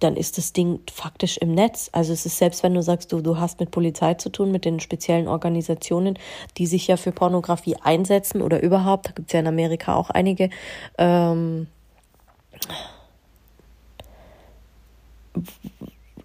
dann 0.00 0.16
ist 0.16 0.38
das 0.38 0.52
Ding 0.52 0.80
faktisch 0.92 1.38
im 1.38 1.54
Netz. 1.54 1.90
Also 1.92 2.12
es 2.12 2.26
ist 2.26 2.38
selbst, 2.38 2.62
wenn 2.62 2.74
du 2.74 2.82
sagst, 2.82 3.12
du, 3.12 3.20
du 3.20 3.38
hast 3.38 3.60
mit 3.60 3.70
Polizei 3.70 4.14
zu 4.14 4.30
tun, 4.30 4.50
mit 4.50 4.64
den 4.64 4.80
speziellen 4.80 5.28
Organisationen, 5.28 6.18
die 6.56 6.66
sich 6.66 6.86
ja 6.86 6.96
für 6.96 7.12
Pornografie 7.12 7.76
einsetzen 7.76 8.42
oder 8.42 8.62
überhaupt, 8.62 9.08
da 9.08 9.12
gibt 9.12 9.28
es 9.28 9.32
ja 9.34 9.40
in 9.40 9.46
Amerika 9.46 9.94
auch 9.94 10.10
einige, 10.10 10.50
ähm, 10.98 11.66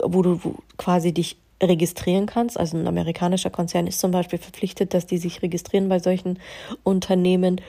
wo 0.04 0.22
du 0.22 0.40
quasi 0.78 1.14
dich 1.14 1.38
registrieren 1.62 2.26
kannst. 2.26 2.60
Also 2.60 2.78
ein 2.78 2.88
amerikanischer 2.88 3.50
Konzern 3.50 3.88
ist 3.88 4.00
zum 4.00 4.12
Beispiel 4.12 4.40
verpflichtet, 4.40 4.94
dass 4.94 5.06
die 5.06 5.18
sich 5.18 5.42
registrieren 5.42 5.90
bei 5.90 6.00
solchen 6.00 6.40
Unternehmen 6.84 7.62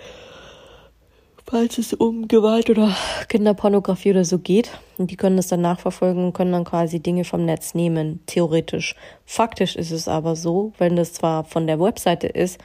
falls 1.48 1.78
es 1.78 1.92
um 1.92 2.26
Gewalt 2.26 2.70
oder 2.70 2.94
Kinderpornografie 3.28 4.10
oder 4.10 4.24
so 4.24 4.38
geht. 4.38 4.70
Und 4.98 5.10
die 5.10 5.16
können 5.16 5.36
das 5.36 5.46
dann 5.46 5.60
nachverfolgen 5.60 6.24
und 6.24 6.32
können 6.32 6.52
dann 6.52 6.64
quasi 6.64 7.00
Dinge 7.00 7.24
vom 7.24 7.44
Netz 7.44 7.74
nehmen, 7.74 8.20
theoretisch. 8.26 8.96
Faktisch 9.24 9.76
ist 9.76 9.92
es 9.92 10.08
aber 10.08 10.34
so, 10.34 10.72
wenn 10.78 10.96
das 10.96 11.12
zwar 11.12 11.44
von 11.44 11.66
der 11.66 11.78
Webseite 11.78 12.26
ist, 12.26 12.58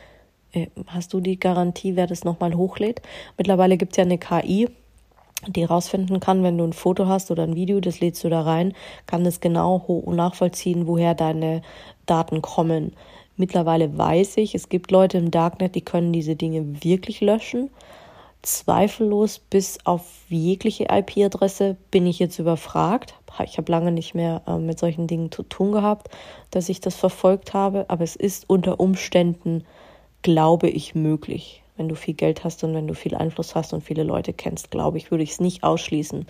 äh, 0.54 0.68
hast 0.88 1.14
du 1.14 1.20
die 1.20 1.40
Garantie, 1.40 1.96
wer 1.96 2.08
das 2.08 2.24
nochmal 2.24 2.56
hochlädt? 2.56 3.02
Mittlerweile 3.38 3.78
gibt 3.78 3.94
es 3.94 3.98
ja 3.98 4.04
eine 4.04 4.18
KI, 4.18 4.68
die 5.48 5.64
rausfinden 5.64 6.20
kann, 6.20 6.44
wenn 6.44 6.58
du 6.58 6.64
ein 6.64 6.74
Foto 6.74 7.08
hast 7.08 7.30
oder 7.30 7.44
ein 7.44 7.56
Video, 7.56 7.80
das 7.80 8.00
lädst 8.00 8.24
du 8.24 8.30
da 8.30 8.42
rein, 8.42 8.74
kann 9.06 9.24
das 9.24 9.40
genau 9.40 10.04
nachvollziehen, 10.08 10.88
woher 10.88 11.16
deine 11.16 11.62
Daten 12.06 12.42
kommen. 12.42 12.94
Mittlerweile 13.38 13.98
weiß 13.98 14.38
ich, 14.38 14.54
es 14.54 14.70
gibt 14.70 14.92
Leute 14.92 15.18
im 15.18 15.32
Darknet, 15.32 15.76
die 15.76 15.82
können 15.82 16.14
diese 16.14 16.36
Dinge 16.36 16.84
wirklich 16.84 17.22
löschen 17.22 17.70
zweifellos 18.42 19.40
bis 19.40 19.78
auf 19.86 20.04
jegliche 20.30 20.88
IP-Adresse 20.90 21.78
bin 21.92 22.08
ich 22.08 22.20
jetzt 22.20 22.40
überfragt. 22.40 23.16
Ich 23.46 23.58
habe 23.58 23.72
lange 23.72 23.92
nicht 23.92 24.14
mehr 24.14 24.42
äh, 24.46 24.58
mit 24.58 24.78
solchen 24.78 25.08
Dingen 25.08 25.32
zu 25.32 25.44
tun 25.44 25.72
gehabt, 25.72 26.10
dass 26.52 26.70
ich 26.70 26.82
das 26.82 26.96
verfolgt 26.96 27.54
habe, 27.54 27.86
aber 27.88 28.04
es 28.04 28.16
ist 28.16 28.50
unter 28.50 28.80
Umständen, 28.80 29.64
glaube 30.22 30.70
ich, 30.70 30.96
möglich. 30.96 31.64
Wenn 31.78 31.88
du 31.88 31.96
viel 31.96 32.14
Geld 32.14 32.44
hast 32.44 32.64
und 32.64 32.74
wenn 32.76 32.88
du 32.88 32.94
viel 32.94 33.16
Einfluss 33.16 33.56
hast 33.56 33.74
und 33.74 33.84
viele 33.84 34.04
Leute 34.04 34.34
kennst, 34.34 34.70
glaube 34.70 34.98
ich, 34.98 35.10
würde 35.12 35.24
ich 35.24 35.32
es 35.32 35.40
nicht 35.40 35.64
ausschließen. 35.64 36.28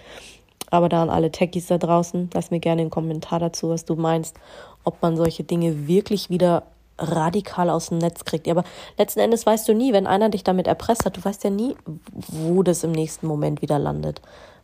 Aber 0.70 0.88
da 0.88 1.02
an 1.02 1.10
alle 1.10 1.32
Techies 1.32 1.68
da 1.68 1.78
draußen, 1.78 2.30
lass 2.34 2.52
mir 2.52 2.60
gerne 2.60 2.82
einen 2.82 2.92
Kommentar 2.92 3.40
dazu, 3.40 3.70
was 3.70 3.84
du 3.84 3.96
meinst, 3.96 4.38
ob 4.84 5.02
man 5.02 5.18
solche 5.18 5.44
Dinge 5.44 5.88
wirklich 5.88 6.30
wieder 6.30 6.64
radikal 7.02 7.70
aus 7.70 7.90
dem 7.90 7.98
Netz 7.98 8.24
kriegt. 8.26 8.48
Aber 8.48 8.64
letzten 8.98 9.20
Endes 9.20 9.46
weißt 9.46 9.68
du 9.68 9.74
nie, 9.74 9.94
wenn 9.94 10.08
einer 10.08 10.30
dich 10.30 10.44
damit 10.44 10.68
erpresst 10.68 11.06
hat, 11.06 11.18
du 11.18 11.24
weißt 11.24 11.44
ja 11.44 11.50
nie, 11.50 11.76
wo 12.14 12.64
das 12.64 12.84
im 12.84 12.92
nächsten 12.92 13.28
Moment 13.28 13.62
wieder 13.62 13.80
landet. 13.80 14.22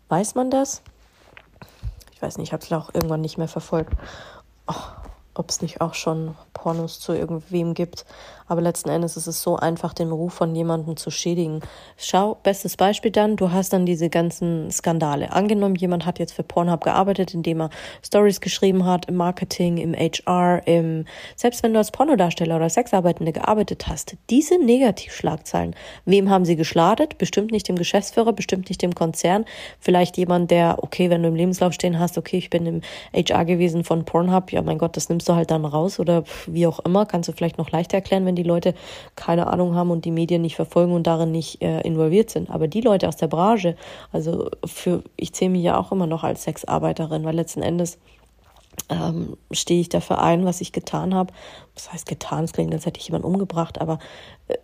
Weiß 0.09 0.35
man 0.35 0.49
das? 0.49 0.81
Ich 2.13 2.21
weiß 2.21 2.37
nicht, 2.37 2.49
ich 2.49 2.53
habe 2.53 2.63
es 2.63 2.71
auch 2.71 2.93
irgendwann 2.93 3.21
nicht 3.21 3.37
mehr 3.37 3.47
verfolgt. 3.47 3.93
Oh, 4.67 4.73
ob 5.33 5.49
es 5.49 5.61
nicht 5.61 5.81
auch 5.81 5.93
schon 5.93 6.35
Pornos 6.53 6.99
zu 6.99 7.13
irgendwem 7.13 7.73
gibt. 7.73 8.05
Aber 8.47 8.61
letzten 8.61 8.89
Endes 8.89 9.17
ist 9.17 9.27
es 9.27 9.41
so 9.41 9.57
einfach, 9.57 9.93
den 9.93 10.11
Ruf 10.11 10.33
von 10.33 10.55
jemandem 10.55 10.95
zu 10.95 11.11
schädigen. 11.11 11.61
Schau, 11.97 12.37
bestes 12.43 12.77
Beispiel 12.77 13.11
dann, 13.11 13.35
du 13.35 13.51
hast 13.51 13.73
dann 13.73 13.85
diese 13.85 14.09
ganzen 14.09 14.71
Skandale. 14.71 15.31
Angenommen, 15.33 15.75
jemand 15.75 16.05
hat 16.05 16.19
jetzt 16.19 16.33
für 16.33 16.43
Pornhub 16.43 16.83
gearbeitet, 16.83 17.33
indem 17.33 17.61
er 17.61 17.69
Stories 18.05 18.39
geschrieben 18.39 18.85
hat, 18.85 19.07
im 19.07 19.15
Marketing, 19.15 19.77
im 19.77 19.93
HR, 19.93 20.61
im, 20.65 21.05
selbst 21.35 21.63
wenn 21.63 21.73
du 21.73 21.79
als 21.79 21.91
Pornodarsteller 21.91 22.55
oder 22.55 22.69
Sexarbeitende 22.69 23.33
gearbeitet 23.33 23.87
hast, 23.87 24.15
diese 24.29 24.63
Negativschlagzeilen, 24.63 25.75
wem 26.05 26.29
haben 26.29 26.45
sie 26.45 26.55
geschladet? 26.55 27.17
Bestimmt 27.17 27.51
nicht 27.51 27.67
dem 27.67 27.75
Geschäftsführer, 27.75 28.33
bestimmt 28.33 28.69
nicht 28.69 28.81
dem 28.81 28.95
Konzern, 28.95 29.45
vielleicht 29.79 30.17
jemand, 30.17 30.51
der, 30.51 30.77
okay, 30.81 31.09
wenn 31.09 31.21
du 31.23 31.29
im 31.29 31.35
Lebenslauf 31.35 31.73
stehen 31.73 31.99
hast, 31.99 32.17
okay, 32.17 32.37
ich 32.37 32.49
bin 32.49 32.65
im 32.65 32.81
HR 33.13 33.43
gewesen 33.43 33.83
von 33.83 34.05
Pornhub, 34.05 34.51
ja 34.51 34.61
mein 34.61 34.77
Gott, 34.77 34.95
das 34.95 35.09
nimmst 35.09 35.27
du 35.27 35.33
halt 35.33 35.51
dann 35.51 35.65
raus 35.65 35.99
oder 35.99 36.23
wie 36.45 36.65
auch 36.65 36.79
immer, 36.79 37.05
kannst 37.05 37.27
du 37.27 37.33
vielleicht 37.33 37.57
noch 37.57 37.71
leichter 37.71 37.97
erklären, 37.97 38.25
wenn 38.25 38.36
die 38.37 38.43
Leute 38.43 38.73
keine 39.15 39.47
Ahnung 39.47 39.75
haben 39.75 39.91
und 39.91 40.05
die 40.05 40.11
Medien 40.11 40.41
nicht 40.41 40.55
verfolgen 40.55 40.93
und 40.93 41.07
darin 41.07 41.31
nicht 41.31 41.61
äh, 41.61 41.81
involviert 41.81 42.29
sind. 42.29 42.49
Aber 42.49 42.67
die 42.67 42.81
Leute 42.81 43.07
aus 43.07 43.17
der 43.17 43.27
Branche, 43.27 43.75
also 44.11 44.49
für, 44.65 45.03
ich 45.15 45.33
zähle 45.33 45.51
mich 45.51 45.63
ja 45.63 45.77
auch 45.77 45.91
immer 45.91 46.07
noch 46.07 46.23
als 46.23 46.43
Sexarbeiterin, 46.43 47.25
weil 47.25 47.35
letzten 47.35 47.61
Endes 47.61 47.97
ähm, 48.89 49.37
stehe 49.51 49.81
ich 49.81 49.89
dafür 49.89 50.21
ein, 50.21 50.45
was 50.45 50.61
ich 50.61 50.71
getan 50.71 51.13
habe. 51.13 51.33
Was 51.75 51.91
heißt 51.91 52.07
getan? 52.07 52.45
Es 52.45 52.53
klingt, 52.53 52.73
als 52.73 52.85
hätte 52.85 52.99
ich 52.99 53.07
jemanden 53.07 53.27
umgebracht, 53.27 53.81
aber 53.81 53.99
äh, 54.47 54.55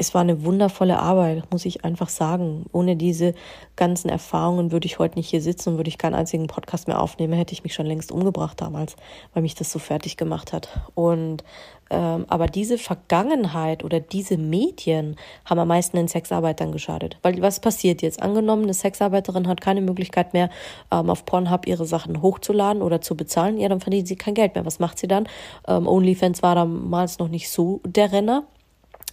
es 0.00 0.14
war 0.14 0.22
eine 0.22 0.44
wundervolle 0.44 0.98
Arbeit, 0.98 1.44
muss 1.52 1.66
ich 1.66 1.84
einfach 1.84 2.08
sagen. 2.08 2.64
Ohne 2.72 2.96
diese 2.96 3.34
ganzen 3.76 4.08
Erfahrungen 4.08 4.72
würde 4.72 4.86
ich 4.86 4.98
heute 4.98 5.18
nicht 5.18 5.28
hier 5.28 5.42
sitzen 5.42 5.70
und 5.70 5.76
würde 5.76 5.88
ich 5.88 5.98
keinen 5.98 6.14
einzigen 6.14 6.46
Podcast 6.46 6.88
mehr 6.88 7.02
aufnehmen, 7.02 7.34
hätte 7.34 7.52
ich 7.52 7.64
mich 7.64 7.74
schon 7.74 7.84
längst 7.84 8.10
umgebracht 8.10 8.58
damals, 8.62 8.96
weil 9.34 9.42
mich 9.42 9.54
das 9.54 9.70
so 9.70 9.78
fertig 9.78 10.16
gemacht 10.16 10.54
hat. 10.54 10.70
Und 10.94 11.44
ähm, 11.90 12.24
aber 12.28 12.46
diese 12.46 12.78
Vergangenheit 12.78 13.84
oder 13.84 14.00
diese 14.00 14.38
Medien 14.38 15.16
haben 15.44 15.58
am 15.58 15.68
meisten 15.68 15.98
den 15.98 16.08
Sexarbeitern 16.08 16.72
geschadet. 16.72 17.18
Weil 17.20 17.42
was 17.42 17.60
passiert 17.60 18.00
jetzt? 18.00 18.22
Angenommen, 18.22 18.62
eine 18.62 18.74
Sexarbeiterin 18.74 19.48
hat 19.48 19.60
keine 19.60 19.82
Möglichkeit 19.82 20.32
mehr, 20.32 20.48
ähm, 20.90 21.10
auf 21.10 21.26
Pornhub 21.26 21.66
ihre 21.66 21.84
Sachen 21.84 22.22
hochzuladen 22.22 22.80
oder 22.80 23.02
zu 23.02 23.16
bezahlen, 23.16 23.58
ja, 23.58 23.68
dann 23.68 23.80
verdient 23.80 24.08
sie 24.08 24.16
kein 24.16 24.34
Geld 24.34 24.54
mehr. 24.54 24.64
Was 24.64 24.78
macht 24.78 24.98
sie 24.98 25.08
dann? 25.08 25.28
Ähm, 25.68 25.86
OnlyFans 25.86 26.42
war 26.42 26.54
damals 26.54 27.18
noch 27.18 27.28
nicht 27.28 27.50
so 27.50 27.82
der 27.84 28.12
Renner. 28.12 28.44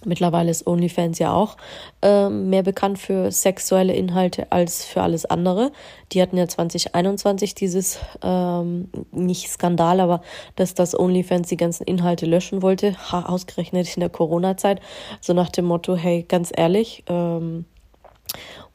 Mittlerweile 0.06 0.51
ist 0.51 0.68
OnlyFans 0.68 1.18
ja 1.18 1.34
auch 1.34 1.58
äh, 2.01 2.30
mehr 2.30 2.62
bekannt 2.62 3.00
für 3.00 3.32
sexuelle 3.32 3.94
Inhalte 3.94 4.51
als 4.51 4.86
für 4.86 5.01
alles 5.01 5.25
andere. 5.25 5.72
Die 6.12 6.22
hatten 6.22 6.38
ja 6.38 6.48
2021 6.48 7.56
dieses, 7.56 8.00
ähm, 8.22 8.89
nicht 9.12 9.50
Skandal, 9.50 10.00
aber 10.00 10.22
dass 10.56 10.75
das 10.75 10.98
OnlyFans 10.98 11.50
die 11.50 11.58
ganzen 11.58 11.84
Inhalte 11.84 12.25
löschen 12.25 12.62
wollte, 12.62 12.96
ausgerechnet 13.12 13.96
in 13.96 14.01
der 14.01 14.10
Corona-Zeit. 14.10 14.82
So 15.20 15.34
nach 15.34 15.50
dem 15.50 15.66
Motto, 15.66 15.96
hey, 15.96 16.24
ganz 16.27 16.51
ehrlich, 16.56 17.04
ähm, 17.08 17.66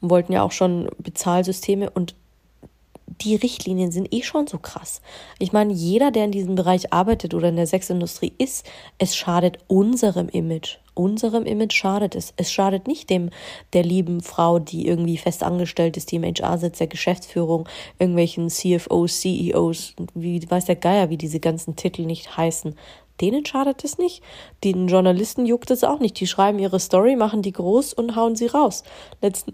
wollten 0.01 0.33
ja 0.33 0.43
auch 0.43 0.51
schon 0.51 0.89
Bezahlsysteme 0.97 1.89
und 1.89 2.15
die 3.21 3.35
Richtlinien 3.35 3.91
sind 3.91 4.13
eh 4.13 4.23
schon 4.23 4.47
so 4.47 4.57
krass. 4.57 5.01
Ich 5.39 5.53
meine, 5.53 5.71
jeder, 5.71 6.11
der 6.11 6.25
in 6.25 6.31
diesem 6.31 6.55
Bereich 6.55 6.91
arbeitet 6.91 7.33
oder 7.33 7.49
in 7.49 7.55
der 7.55 7.67
Sexindustrie 7.67 8.33
ist, 8.37 8.65
es 8.97 9.15
schadet 9.15 9.59
unserem 9.67 10.29
Image. 10.29 10.79
Unserem 10.95 11.45
Image 11.45 11.73
schadet 11.73 12.15
es. 12.15 12.33
Es 12.37 12.51
schadet 12.51 12.87
nicht 12.87 13.09
dem 13.09 13.29
der 13.73 13.83
lieben 13.83 14.21
Frau, 14.21 14.59
die 14.59 14.87
irgendwie 14.87 15.17
fest 15.17 15.43
angestellt 15.43 15.97
ist, 15.97 16.11
die 16.11 16.17
im 16.17 16.23
HR 16.23 16.57
sitzt, 16.57 16.79
der 16.79 16.87
Geschäftsführung, 16.87 17.67
irgendwelchen 17.99 18.49
CFOs, 18.49 19.21
CEOs, 19.21 19.95
wie 20.13 20.49
weiß 20.49 20.65
der 20.65 20.75
Geier, 20.75 21.09
wie 21.09 21.17
diese 21.17 21.39
ganzen 21.39 21.75
Titel 21.75 22.03
nicht 22.03 22.37
heißen. 22.37 22.75
Denen 23.21 23.45
schadet 23.45 23.83
es 23.83 23.97
nicht. 23.97 24.23
Den 24.63 24.87
Journalisten 24.87 25.45
juckt 25.45 25.71
es 25.71 25.83
auch 25.83 25.99
nicht. 25.99 26.19
Die 26.19 26.27
schreiben 26.27 26.59
ihre 26.59 26.79
Story, 26.79 27.15
machen 27.15 27.41
die 27.41 27.53
groß 27.53 27.93
und 27.93 28.15
hauen 28.15 28.35
sie 28.35 28.47
raus. 28.47 28.83
Letzten 29.21 29.53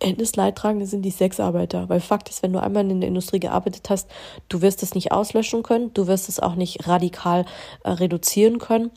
Endes 0.00 0.36
Leidtragende 0.36 0.86
sind 0.86 1.02
die 1.02 1.10
Sexarbeiter. 1.10 1.88
Weil 1.88 2.00
Fakt 2.00 2.28
ist, 2.28 2.42
wenn 2.42 2.52
du 2.52 2.60
einmal 2.60 2.90
in 2.90 3.00
der 3.00 3.08
Industrie 3.08 3.40
gearbeitet 3.40 3.88
hast, 3.90 4.10
du 4.48 4.60
wirst 4.60 4.82
es 4.82 4.94
nicht 4.94 5.12
auslöschen 5.12 5.62
können, 5.62 5.92
du 5.94 6.06
wirst 6.06 6.28
es 6.28 6.40
auch 6.40 6.56
nicht 6.56 6.86
radikal 6.88 7.44
äh, 7.84 7.90
reduzieren 7.90 8.58
können. 8.58 8.90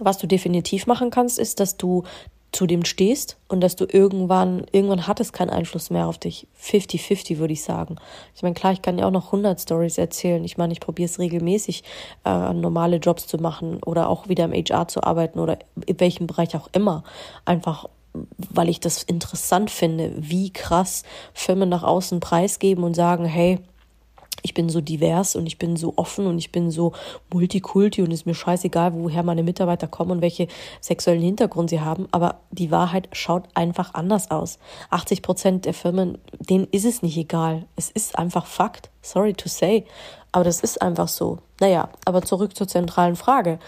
Was 0.00 0.18
du 0.18 0.26
definitiv 0.26 0.86
machen 0.86 1.10
kannst, 1.10 1.38
ist, 1.38 1.60
dass 1.60 1.76
du 1.76 2.04
zu 2.50 2.66
dem 2.66 2.84
stehst 2.84 3.36
und 3.48 3.60
dass 3.60 3.76
du 3.76 3.84
irgendwann, 3.84 4.64
irgendwann 4.72 5.06
hat 5.06 5.20
es 5.20 5.32
keinen 5.32 5.50
Einfluss 5.50 5.90
mehr 5.90 6.06
auf 6.06 6.16
dich. 6.16 6.46
50-50 6.62 7.38
würde 7.38 7.52
ich 7.52 7.62
sagen. 7.62 7.96
Ich 8.34 8.42
meine, 8.42 8.54
klar, 8.54 8.72
ich 8.72 8.80
kann 8.80 8.98
ja 8.98 9.06
auch 9.06 9.10
noch 9.10 9.26
100 9.26 9.60
Stories 9.60 9.98
erzählen. 9.98 10.42
Ich 10.44 10.56
meine, 10.56 10.72
ich 10.72 10.80
probiere 10.80 11.10
es 11.10 11.18
regelmäßig, 11.18 11.84
äh, 12.24 12.54
normale 12.54 12.96
Jobs 12.96 13.26
zu 13.26 13.36
machen 13.36 13.82
oder 13.82 14.08
auch 14.08 14.28
wieder 14.28 14.44
im 14.44 14.52
HR 14.52 14.88
zu 14.88 15.02
arbeiten 15.02 15.38
oder 15.40 15.58
in 15.84 16.00
welchem 16.00 16.26
Bereich 16.26 16.56
auch 16.56 16.68
immer. 16.72 17.04
Einfach 17.44 17.86
weil 18.52 18.68
ich 18.68 18.80
das 18.80 19.02
interessant 19.02 19.70
finde, 19.70 20.12
wie 20.16 20.50
krass 20.50 21.04
Firmen 21.34 21.68
nach 21.68 21.82
außen 21.82 22.20
preisgeben 22.20 22.84
und 22.84 22.94
sagen, 22.94 23.24
hey, 23.24 23.60
ich 24.42 24.54
bin 24.54 24.68
so 24.68 24.80
divers 24.80 25.36
und 25.36 25.46
ich 25.46 25.58
bin 25.58 25.76
so 25.76 25.94
offen 25.96 26.26
und 26.26 26.38
ich 26.38 26.52
bin 26.52 26.70
so 26.70 26.92
multikulti 27.32 28.02
und 28.02 28.10
ist 28.12 28.26
mir 28.26 28.34
scheißegal, 28.34 28.94
woher 28.94 29.22
meine 29.22 29.42
Mitarbeiter 29.42 29.86
kommen 29.86 30.12
und 30.12 30.22
welche 30.22 30.48
sexuellen 30.80 31.22
Hintergrund 31.22 31.70
sie 31.70 31.80
haben. 31.80 32.08
Aber 32.12 32.36
die 32.50 32.70
Wahrheit 32.70 33.08
schaut 33.12 33.44
einfach 33.54 33.94
anders 33.94 34.30
aus. 34.30 34.58
80 34.90 35.22
Prozent 35.22 35.64
der 35.64 35.74
Firmen, 35.74 36.18
denen 36.38 36.68
ist 36.70 36.84
es 36.84 37.02
nicht 37.02 37.16
egal. 37.16 37.66
Es 37.76 37.90
ist 37.90 38.18
einfach 38.18 38.46
Fakt. 38.46 38.90
Sorry 39.02 39.34
to 39.34 39.48
say. 39.48 39.84
Aber 40.32 40.44
das 40.44 40.60
ist 40.60 40.82
einfach 40.82 41.08
so. 41.08 41.38
Naja, 41.60 41.88
aber 42.04 42.22
zurück 42.22 42.54
zur 42.54 42.68
zentralen 42.68 43.16
Frage 43.16 43.58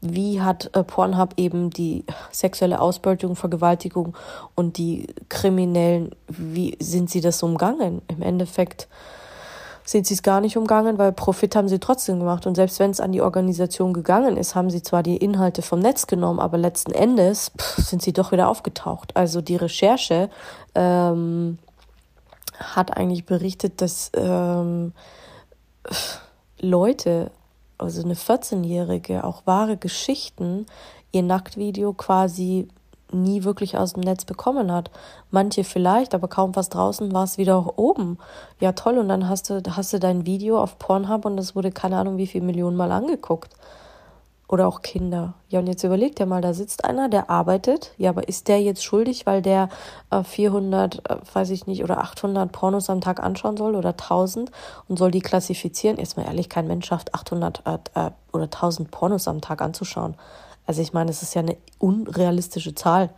wie 0.00 0.40
hat 0.40 0.70
äh, 0.74 0.84
Pornhub 0.84 1.34
eben 1.36 1.70
die 1.70 2.04
sexuelle 2.30 2.80
Ausbeutung, 2.80 3.36
Vergewaltigung 3.36 4.16
und 4.54 4.76
die 4.78 5.06
Kriminellen, 5.28 6.10
wie 6.28 6.76
sind 6.80 7.10
sie 7.10 7.20
das 7.20 7.42
umgangen? 7.42 8.02
Im 8.08 8.22
Endeffekt 8.22 8.88
sind 9.86 10.06
sie 10.06 10.14
es 10.14 10.22
gar 10.22 10.40
nicht 10.40 10.56
umgangen, 10.56 10.98
weil 10.98 11.12
Profit 11.12 11.54
haben 11.56 11.68
sie 11.68 11.78
trotzdem 11.78 12.18
gemacht. 12.18 12.46
Und 12.46 12.56
selbst 12.56 12.78
wenn 12.80 12.90
es 12.90 13.00
an 13.00 13.12
die 13.12 13.22
Organisation 13.22 13.92
gegangen 13.92 14.36
ist, 14.36 14.54
haben 14.54 14.68
sie 14.68 14.82
zwar 14.82 15.02
die 15.02 15.16
Inhalte 15.16 15.62
vom 15.62 15.78
Netz 15.78 16.06
genommen, 16.06 16.40
aber 16.40 16.58
letzten 16.58 16.92
Endes 16.92 17.52
pff, 17.56 17.78
sind 17.78 18.02
sie 18.02 18.12
doch 18.12 18.32
wieder 18.32 18.48
aufgetaucht. 18.48 19.16
Also 19.16 19.40
die 19.40 19.56
Recherche 19.56 20.28
ähm, 20.74 21.58
hat 22.58 22.96
eigentlich 22.96 23.24
berichtet, 23.24 23.80
dass 23.80 24.10
ähm, 24.14 24.92
Leute 26.60 27.30
also 27.78 28.02
eine 28.02 28.14
14-Jährige, 28.14 29.24
auch 29.24 29.42
wahre 29.44 29.76
Geschichten, 29.76 30.66
ihr 31.12 31.22
Nacktvideo 31.22 31.92
quasi 31.92 32.68
nie 33.12 33.44
wirklich 33.44 33.76
aus 33.76 33.92
dem 33.94 34.02
Netz 34.02 34.24
bekommen 34.24 34.72
hat. 34.72 34.90
Manche 35.30 35.64
vielleicht, 35.64 36.14
aber 36.14 36.28
kaum 36.28 36.56
was 36.56 36.68
draußen 36.68 37.12
war 37.12 37.24
es 37.24 37.38
wieder 37.38 37.78
oben. 37.78 38.18
Ja, 38.60 38.72
toll. 38.72 38.98
Und 38.98 39.08
dann 39.08 39.28
hast 39.28 39.50
du, 39.50 39.62
hast 39.70 39.92
du 39.92 39.98
dein 39.98 40.26
Video 40.26 40.60
auf 40.60 40.78
Pornhub 40.78 41.24
und 41.24 41.36
das 41.36 41.54
wurde 41.54 41.70
keine 41.70 41.98
Ahnung 41.98 42.16
wie 42.16 42.26
viele 42.26 42.44
Millionen 42.44 42.76
Mal 42.76 42.92
angeguckt. 42.92 43.54
Oder 44.48 44.68
auch 44.68 44.82
Kinder. 44.82 45.34
Ja, 45.48 45.58
und 45.58 45.66
jetzt 45.66 45.82
überlegt 45.82 46.20
er 46.20 46.26
mal, 46.26 46.40
da 46.40 46.54
sitzt 46.54 46.84
einer, 46.84 47.08
der 47.08 47.30
arbeitet. 47.30 47.92
Ja, 47.98 48.10
aber 48.10 48.28
ist 48.28 48.46
der 48.46 48.62
jetzt 48.62 48.84
schuldig, 48.84 49.26
weil 49.26 49.42
der 49.42 49.68
äh, 50.12 50.22
400, 50.22 51.10
äh, 51.10 51.16
weiß 51.32 51.50
ich 51.50 51.66
nicht, 51.66 51.82
oder 51.82 51.98
800 51.98 52.52
Pornos 52.52 52.88
am 52.88 53.00
Tag 53.00 53.20
anschauen 53.20 53.56
soll 53.56 53.74
oder 53.74 53.90
1000 53.90 54.52
und 54.86 54.98
soll 55.00 55.10
die 55.10 55.20
klassifizieren? 55.20 55.98
Jetzt 55.98 56.16
mal 56.16 56.26
ehrlich, 56.26 56.48
kein 56.48 56.68
Mensch 56.68 56.86
schafft 56.86 57.12
800 57.12 57.62
äh, 57.66 57.78
äh, 57.94 58.10
oder 58.32 58.44
1000 58.44 58.92
Pornos 58.92 59.26
am 59.26 59.40
Tag 59.40 59.62
anzuschauen. 59.62 60.14
Also 60.66 60.82
ich 60.82 60.92
meine, 60.92 61.10
es 61.10 61.22
ist 61.22 61.34
ja 61.34 61.42
eine 61.42 61.56
unrealistische 61.78 62.74
Zahl. 62.74 63.10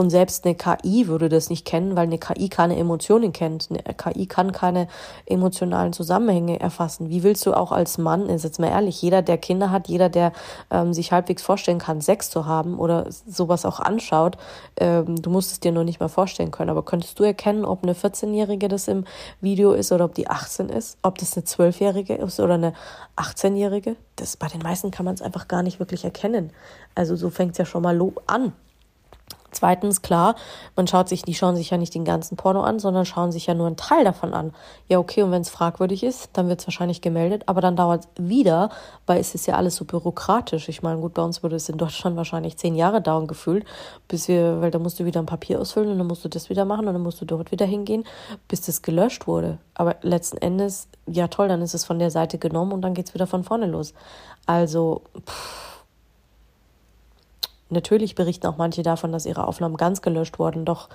Und 0.00 0.08
selbst 0.08 0.46
eine 0.46 0.54
KI 0.54 1.08
würde 1.08 1.28
das 1.28 1.50
nicht 1.50 1.66
kennen, 1.66 1.94
weil 1.94 2.04
eine 2.04 2.16
KI 2.16 2.48
keine 2.48 2.78
Emotionen 2.78 3.34
kennt. 3.34 3.68
Eine 3.68 3.82
KI 3.82 4.24
kann 4.24 4.50
keine 4.50 4.88
emotionalen 5.26 5.92
Zusammenhänge 5.92 6.58
erfassen. 6.58 7.10
Wie 7.10 7.22
willst 7.22 7.44
du 7.44 7.52
auch 7.52 7.70
als 7.70 7.98
Mann, 7.98 8.30
ist 8.30 8.44
jetzt 8.44 8.58
mal 8.58 8.68
ehrlich, 8.68 9.02
jeder, 9.02 9.20
der 9.20 9.36
Kinder 9.36 9.70
hat, 9.70 9.88
jeder, 9.88 10.08
der 10.08 10.32
ähm, 10.70 10.94
sich 10.94 11.12
halbwegs 11.12 11.42
vorstellen 11.42 11.80
kann, 11.80 12.00
Sex 12.00 12.30
zu 12.30 12.46
haben 12.46 12.78
oder 12.78 13.08
sowas 13.10 13.66
auch 13.66 13.78
anschaut, 13.78 14.38
ähm, 14.78 15.20
du 15.20 15.28
musst 15.28 15.52
es 15.52 15.60
dir 15.60 15.70
noch 15.70 15.84
nicht 15.84 16.00
mal 16.00 16.08
vorstellen 16.08 16.50
können. 16.50 16.70
Aber 16.70 16.82
könntest 16.82 17.18
du 17.18 17.24
erkennen, 17.24 17.66
ob 17.66 17.82
eine 17.82 17.92
14-Jährige 17.92 18.68
das 18.68 18.88
im 18.88 19.04
Video 19.42 19.72
ist 19.72 19.92
oder 19.92 20.06
ob 20.06 20.14
die 20.14 20.28
18 20.28 20.70
ist, 20.70 20.96
ob 21.02 21.18
das 21.18 21.36
eine 21.36 21.44
12-Jährige 21.44 22.14
ist 22.14 22.40
oder 22.40 22.54
eine 22.54 22.72
18-Jährige? 23.16 23.96
Das 24.16 24.38
bei 24.38 24.46
den 24.46 24.62
meisten 24.62 24.90
kann 24.90 25.04
man 25.04 25.12
es 25.12 25.20
einfach 25.20 25.46
gar 25.46 25.62
nicht 25.62 25.78
wirklich 25.78 26.04
erkennen. 26.04 26.54
Also 26.94 27.16
so 27.16 27.28
fängt 27.28 27.52
es 27.52 27.58
ja 27.58 27.66
schon 27.66 27.82
mal 27.82 28.00
an. 28.26 28.54
Zweitens, 29.52 30.02
klar, 30.02 30.36
man 30.76 30.86
schaut 30.86 31.08
sich, 31.08 31.22
die 31.22 31.34
schauen 31.34 31.56
sich 31.56 31.70
ja 31.70 31.76
nicht 31.76 31.94
den 31.94 32.04
ganzen 32.04 32.36
Porno 32.36 32.62
an, 32.62 32.78
sondern 32.78 33.04
schauen 33.04 33.32
sich 33.32 33.46
ja 33.46 33.54
nur 33.54 33.66
einen 33.66 33.76
Teil 33.76 34.04
davon 34.04 34.32
an. 34.32 34.52
Ja, 34.88 34.98
okay, 34.98 35.22
und 35.22 35.32
wenn 35.32 35.42
es 35.42 35.50
fragwürdig 35.50 36.04
ist, 36.04 36.30
dann 36.34 36.48
wird 36.48 36.60
es 36.60 36.66
wahrscheinlich 36.66 37.00
gemeldet, 37.00 37.42
aber 37.46 37.60
dann 37.60 37.76
dauert 37.76 38.04
es 38.04 38.28
wieder, 38.28 38.70
weil 39.06 39.20
es 39.20 39.34
ist 39.34 39.46
ja 39.46 39.56
alles 39.56 39.76
so 39.76 39.84
bürokratisch. 39.84 40.68
Ich 40.68 40.82
meine, 40.82 41.00
gut, 41.00 41.14
bei 41.14 41.22
uns 41.22 41.42
würde 41.42 41.56
es 41.56 41.68
in 41.68 41.78
Deutschland 41.78 42.16
wahrscheinlich 42.16 42.56
zehn 42.56 42.76
Jahre 42.76 43.00
dauern 43.00 43.26
gefühlt, 43.26 43.64
bis 44.06 44.28
wir, 44.28 44.60
weil 44.60 44.70
da 44.70 44.78
musst 44.78 45.00
du 45.00 45.04
wieder 45.04 45.20
ein 45.20 45.26
Papier 45.26 45.60
ausfüllen 45.60 45.90
und 45.90 45.98
dann 45.98 46.06
musst 46.06 46.24
du 46.24 46.28
das 46.28 46.48
wieder 46.48 46.64
machen 46.64 46.86
und 46.86 46.94
dann 46.94 47.02
musst 47.02 47.20
du 47.20 47.24
dort 47.24 47.50
wieder 47.50 47.66
hingehen, 47.66 48.04
bis 48.46 48.62
das 48.62 48.82
gelöscht 48.82 49.26
wurde. 49.26 49.58
Aber 49.74 49.96
letzten 50.02 50.36
Endes, 50.36 50.88
ja 51.06 51.28
toll, 51.28 51.48
dann 51.48 51.62
ist 51.62 51.74
es 51.74 51.84
von 51.84 51.98
der 51.98 52.10
Seite 52.10 52.38
genommen 52.38 52.72
und 52.72 52.82
dann 52.82 52.94
geht 52.94 53.08
es 53.08 53.14
wieder 53.14 53.26
von 53.26 53.42
vorne 53.44 53.66
los. 53.66 53.94
Also, 54.46 55.02
pff 55.26 55.69
Natürlich 57.70 58.14
berichten 58.14 58.46
auch 58.46 58.56
manche 58.56 58.82
davon, 58.82 59.12
dass 59.12 59.26
ihre 59.26 59.46
Aufnahmen 59.46 59.76
ganz 59.76 60.02
gelöscht 60.02 60.38
wurden, 60.38 60.64
doch 60.64 60.88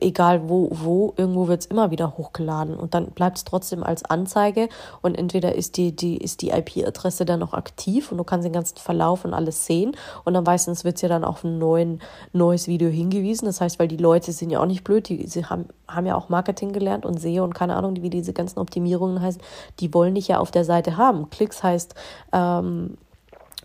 egal 0.00 0.48
wo, 0.48 0.68
wo, 0.72 1.14
irgendwo 1.16 1.48
wird 1.48 1.62
es 1.62 1.66
immer 1.66 1.90
wieder 1.90 2.16
hochgeladen. 2.16 2.76
Und 2.76 2.94
dann 2.94 3.06
bleibt 3.10 3.38
es 3.38 3.44
trotzdem 3.44 3.82
als 3.82 4.04
Anzeige. 4.04 4.68
Und 5.02 5.16
entweder 5.16 5.54
ist 5.54 5.76
die, 5.76 5.94
die, 5.94 6.16
ist 6.16 6.42
die 6.42 6.50
IP-Adresse 6.50 7.24
dann 7.24 7.40
noch 7.40 7.52
aktiv 7.52 8.10
und 8.10 8.18
du 8.18 8.24
kannst 8.24 8.44
den 8.44 8.52
ganzen 8.52 8.78
Verlauf 8.78 9.24
und 9.24 9.34
alles 9.34 9.66
sehen. 9.66 9.96
Und 10.24 10.34
dann 10.34 10.44
meistens 10.44 10.84
wird 10.84 10.96
es 10.96 11.02
ja 11.02 11.08
dann 11.08 11.24
auf 11.24 11.44
ein 11.44 11.58
neuen, 11.58 12.00
neues 12.32 12.68
Video 12.68 12.88
hingewiesen. 12.88 13.46
Das 13.46 13.60
heißt, 13.60 13.78
weil 13.78 13.88
die 13.88 13.96
Leute 13.96 14.32
sind 14.32 14.50
ja 14.50 14.60
auch 14.60 14.66
nicht 14.66 14.84
blöd, 14.84 15.08
die 15.08 15.26
sie 15.26 15.44
haben, 15.44 15.66
haben 15.88 16.06
ja 16.06 16.14
auch 16.14 16.28
Marketing 16.28 16.72
gelernt 16.72 17.04
und 17.04 17.20
SEO 17.20 17.44
und 17.44 17.54
keine 17.54 17.76
Ahnung, 17.76 17.96
wie 18.00 18.10
diese 18.10 18.32
ganzen 18.32 18.58
Optimierungen 18.58 19.20
heißen, 19.20 19.40
die 19.80 19.92
wollen 19.92 20.14
dich 20.14 20.28
ja 20.28 20.38
auf 20.38 20.50
der 20.50 20.64
Seite 20.64 20.96
haben. 20.96 21.30
Klicks 21.30 21.62
heißt, 21.62 21.94
ähm, 22.32 22.96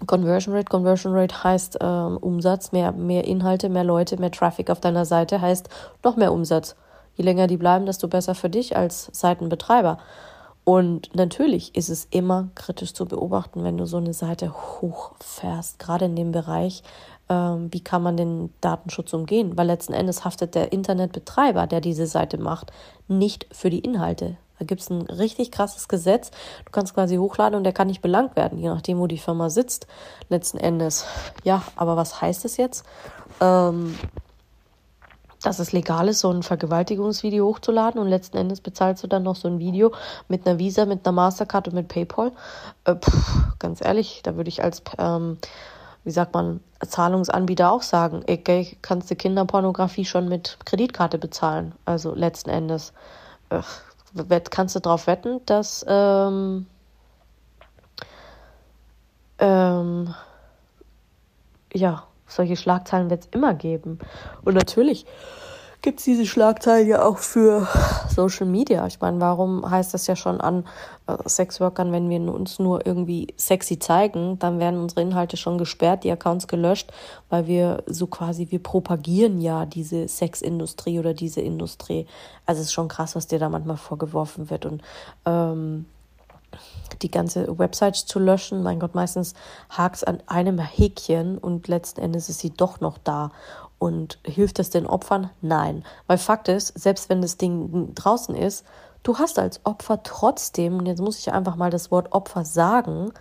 Conversion 0.05 0.55
Rate. 0.55 0.69
Conversion 0.69 1.13
Rate 1.13 1.43
heißt 1.43 1.77
ähm, 1.81 2.17
Umsatz, 2.17 2.71
mehr, 2.71 2.91
mehr 2.91 3.25
Inhalte, 3.25 3.69
mehr 3.69 3.83
Leute, 3.83 4.17
mehr 4.17 4.31
Traffic 4.31 4.69
auf 4.69 4.79
deiner 4.79 5.05
Seite 5.05 5.41
heißt 5.41 5.69
noch 6.03 6.15
mehr 6.15 6.33
Umsatz. 6.33 6.75
Je 7.15 7.23
länger 7.23 7.47
die 7.47 7.57
bleiben, 7.57 7.85
desto 7.85 8.07
besser 8.07 8.35
für 8.35 8.49
dich 8.49 8.75
als 8.75 9.09
Seitenbetreiber. 9.11 9.97
Und 10.63 11.13
natürlich 11.15 11.75
ist 11.75 11.89
es 11.89 12.07
immer 12.11 12.49
kritisch 12.55 12.93
zu 12.93 13.05
beobachten, 13.05 13.63
wenn 13.63 13.77
du 13.77 13.85
so 13.85 13.97
eine 13.97 14.13
Seite 14.13 14.53
hochfährst, 14.53 15.79
gerade 15.79 16.05
in 16.05 16.15
dem 16.15 16.31
Bereich, 16.31 16.83
ähm, 17.29 17.69
wie 17.71 17.83
kann 17.83 18.03
man 18.03 18.15
den 18.15 18.53
Datenschutz 18.61 19.13
umgehen, 19.13 19.57
weil 19.57 19.67
letzten 19.67 19.93
Endes 19.93 20.23
haftet 20.23 20.53
der 20.53 20.71
Internetbetreiber, 20.71 21.65
der 21.65 21.81
diese 21.81 22.05
Seite 22.05 22.37
macht, 22.37 22.71
nicht 23.07 23.47
für 23.51 23.69
die 23.69 23.79
Inhalte. 23.79 24.37
Da 24.61 24.65
gibt 24.65 24.81
es 24.81 24.91
ein 24.91 25.01
richtig 25.01 25.51
krasses 25.51 25.87
Gesetz. 25.87 26.29
Du 26.65 26.71
kannst 26.71 26.93
quasi 26.93 27.15
hochladen 27.15 27.57
und 27.57 27.63
der 27.63 27.73
kann 27.73 27.87
nicht 27.87 28.03
belangt 28.03 28.35
werden, 28.35 28.59
je 28.59 28.69
nachdem, 28.69 28.99
wo 28.99 29.07
die 29.07 29.17
Firma 29.17 29.49
sitzt. 29.49 29.87
Letzten 30.29 30.59
Endes. 30.59 31.03
Ja, 31.43 31.63
aber 31.75 31.97
was 31.97 32.21
heißt 32.21 32.45
es 32.45 32.57
jetzt? 32.57 32.85
Ähm, 33.39 33.97
dass 35.41 35.57
es 35.57 35.71
legal 35.71 36.09
ist, 36.09 36.19
so 36.19 36.29
ein 36.29 36.43
Vergewaltigungsvideo 36.43 37.43
hochzuladen 37.43 37.99
und 37.99 38.07
letzten 38.07 38.37
Endes 38.37 38.61
bezahlst 38.61 39.01
du 39.03 39.07
dann 39.07 39.23
noch 39.23 39.35
so 39.35 39.47
ein 39.47 39.57
Video 39.57 39.93
mit 40.27 40.45
einer 40.45 40.59
Visa, 40.59 40.85
mit 40.85 41.07
einer 41.07 41.13
Mastercard 41.13 41.69
und 41.69 41.73
mit 41.73 41.87
PayPal. 41.87 42.31
Äh, 42.85 42.97
pff, 42.97 43.57
ganz 43.57 43.83
ehrlich, 43.83 44.21
da 44.21 44.35
würde 44.35 44.49
ich 44.49 44.63
als, 44.63 44.83
ähm, 44.99 45.39
wie 46.03 46.11
sagt 46.11 46.35
man, 46.35 46.59
Zahlungsanbieter 46.87 47.71
auch 47.71 47.81
sagen, 47.81 48.21
ey, 48.27 48.77
kannst 48.83 49.09
du 49.09 49.15
Kinderpornografie 49.15 50.05
schon 50.05 50.29
mit 50.29 50.59
Kreditkarte 50.65 51.17
bezahlen. 51.17 51.73
Also 51.83 52.13
letzten 52.13 52.51
Endes 52.51 52.93
äh, 54.15 54.41
kannst 54.49 54.75
du 54.75 54.79
darauf 54.79 55.07
wetten, 55.07 55.41
dass 55.45 55.85
ähm, 55.87 56.65
ähm, 59.39 60.13
ja, 61.73 62.03
solche 62.27 62.55
Schlagzeilen 62.55 63.09
wird 63.09 63.23
es 63.23 63.29
immer 63.31 63.53
geben. 63.53 63.99
Und 64.43 64.55
natürlich 64.55 65.05
gibt 65.81 65.99
es 65.99 66.05
diese 66.05 66.25
Schlagzeilen 66.25 66.87
ja 66.87 67.03
auch 67.03 67.17
für 67.17 67.67
Social 68.09 68.45
Media. 68.45 68.85
Ich 68.85 69.01
meine, 69.01 69.19
warum 69.19 69.69
heißt 69.69 69.93
das 69.93 70.05
ja 70.05 70.15
schon 70.15 70.39
an 70.39 70.65
äh, 71.07 71.17
Sexworkern, 71.27 71.91
wenn 71.91 72.09
wir 72.09 72.21
uns 72.33 72.59
nur 72.59 72.85
irgendwie 72.85 73.33
sexy 73.35 73.79
zeigen, 73.79 74.37
dann 74.37 74.59
werden 74.59 74.79
unsere 74.79 75.01
Inhalte 75.01 75.37
schon 75.37 75.57
gesperrt, 75.57 76.03
die 76.03 76.11
Accounts 76.11 76.47
gelöscht, 76.47 76.91
weil 77.29 77.47
wir 77.47 77.83
so 77.87 78.07
quasi, 78.07 78.47
wir 78.51 78.61
propagieren 78.61 79.41
ja 79.41 79.65
diese 79.65 80.07
Sexindustrie 80.07 80.99
oder 80.99 81.13
diese 81.13 81.41
Industrie. 81.41 82.05
Also 82.45 82.61
es 82.61 82.67
ist 82.67 82.73
schon 82.73 82.87
krass, 82.87 83.15
was 83.15 83.27
dir 83.27 83.39
da 83.39 83.49
manchmal 83.49 83.77
vorgeworfen 83.77 84.49
wird. 84.49 84.65
Und 84.67 84.83
ähm, 85.25 85.85
die 87.01 87.11
ganze 87.11 87.57
Website 87.57 87.95
zu 87.95 88.19
löschen. 88.19 88.61
Mein 88.61 88.79
Gott, 88.79 88.93
meistens 88.93 89.33
hakt 89.69 89.97
es 89.97 90.03
an 90.03 90.21
einem 90.27 90.59
Häkchen 90.59 91.37
und 91.37 91.67
letzten 91.67 92.01
Endes 92.01 92.29
ist 92.29 92.39
sie 92.39 92.51
doch 92.51 92.81
noch 92.81 92.97
da. 92.97 93.31
Und 93.81 94.19
hilft 94.23 94.59
es 94.59 94.69
den 94.69 94.85
Opfern? 94.85 95.31
Nein. 95.41 95.83
Weil 96.05 96.19
Fakt 96.19 96.49
ist, 96.49 96.79
selbst 96.79 97.09
wenn 97.09 97.23
das 97.23 97.37
Ding 97.37 97.95
draußen 97.95 98.35
ist, 98.35 98.63
du 99.01 99.17
hast 99.17 99.39
als 99.39 99.65
Opfer 99.65 100.03
trotzdem, 100.03 100.77
und 100.77 100.85
jetzt 100.85 101.01
muss 101.01 101.17
ich 101.17 101.33
einfach 101.33 101.55
mal 101.55 101.71
das 101.71 101.89
Wort 101.89 102.11
Opfer 102.11 102.45
sagen, 102.45 103.11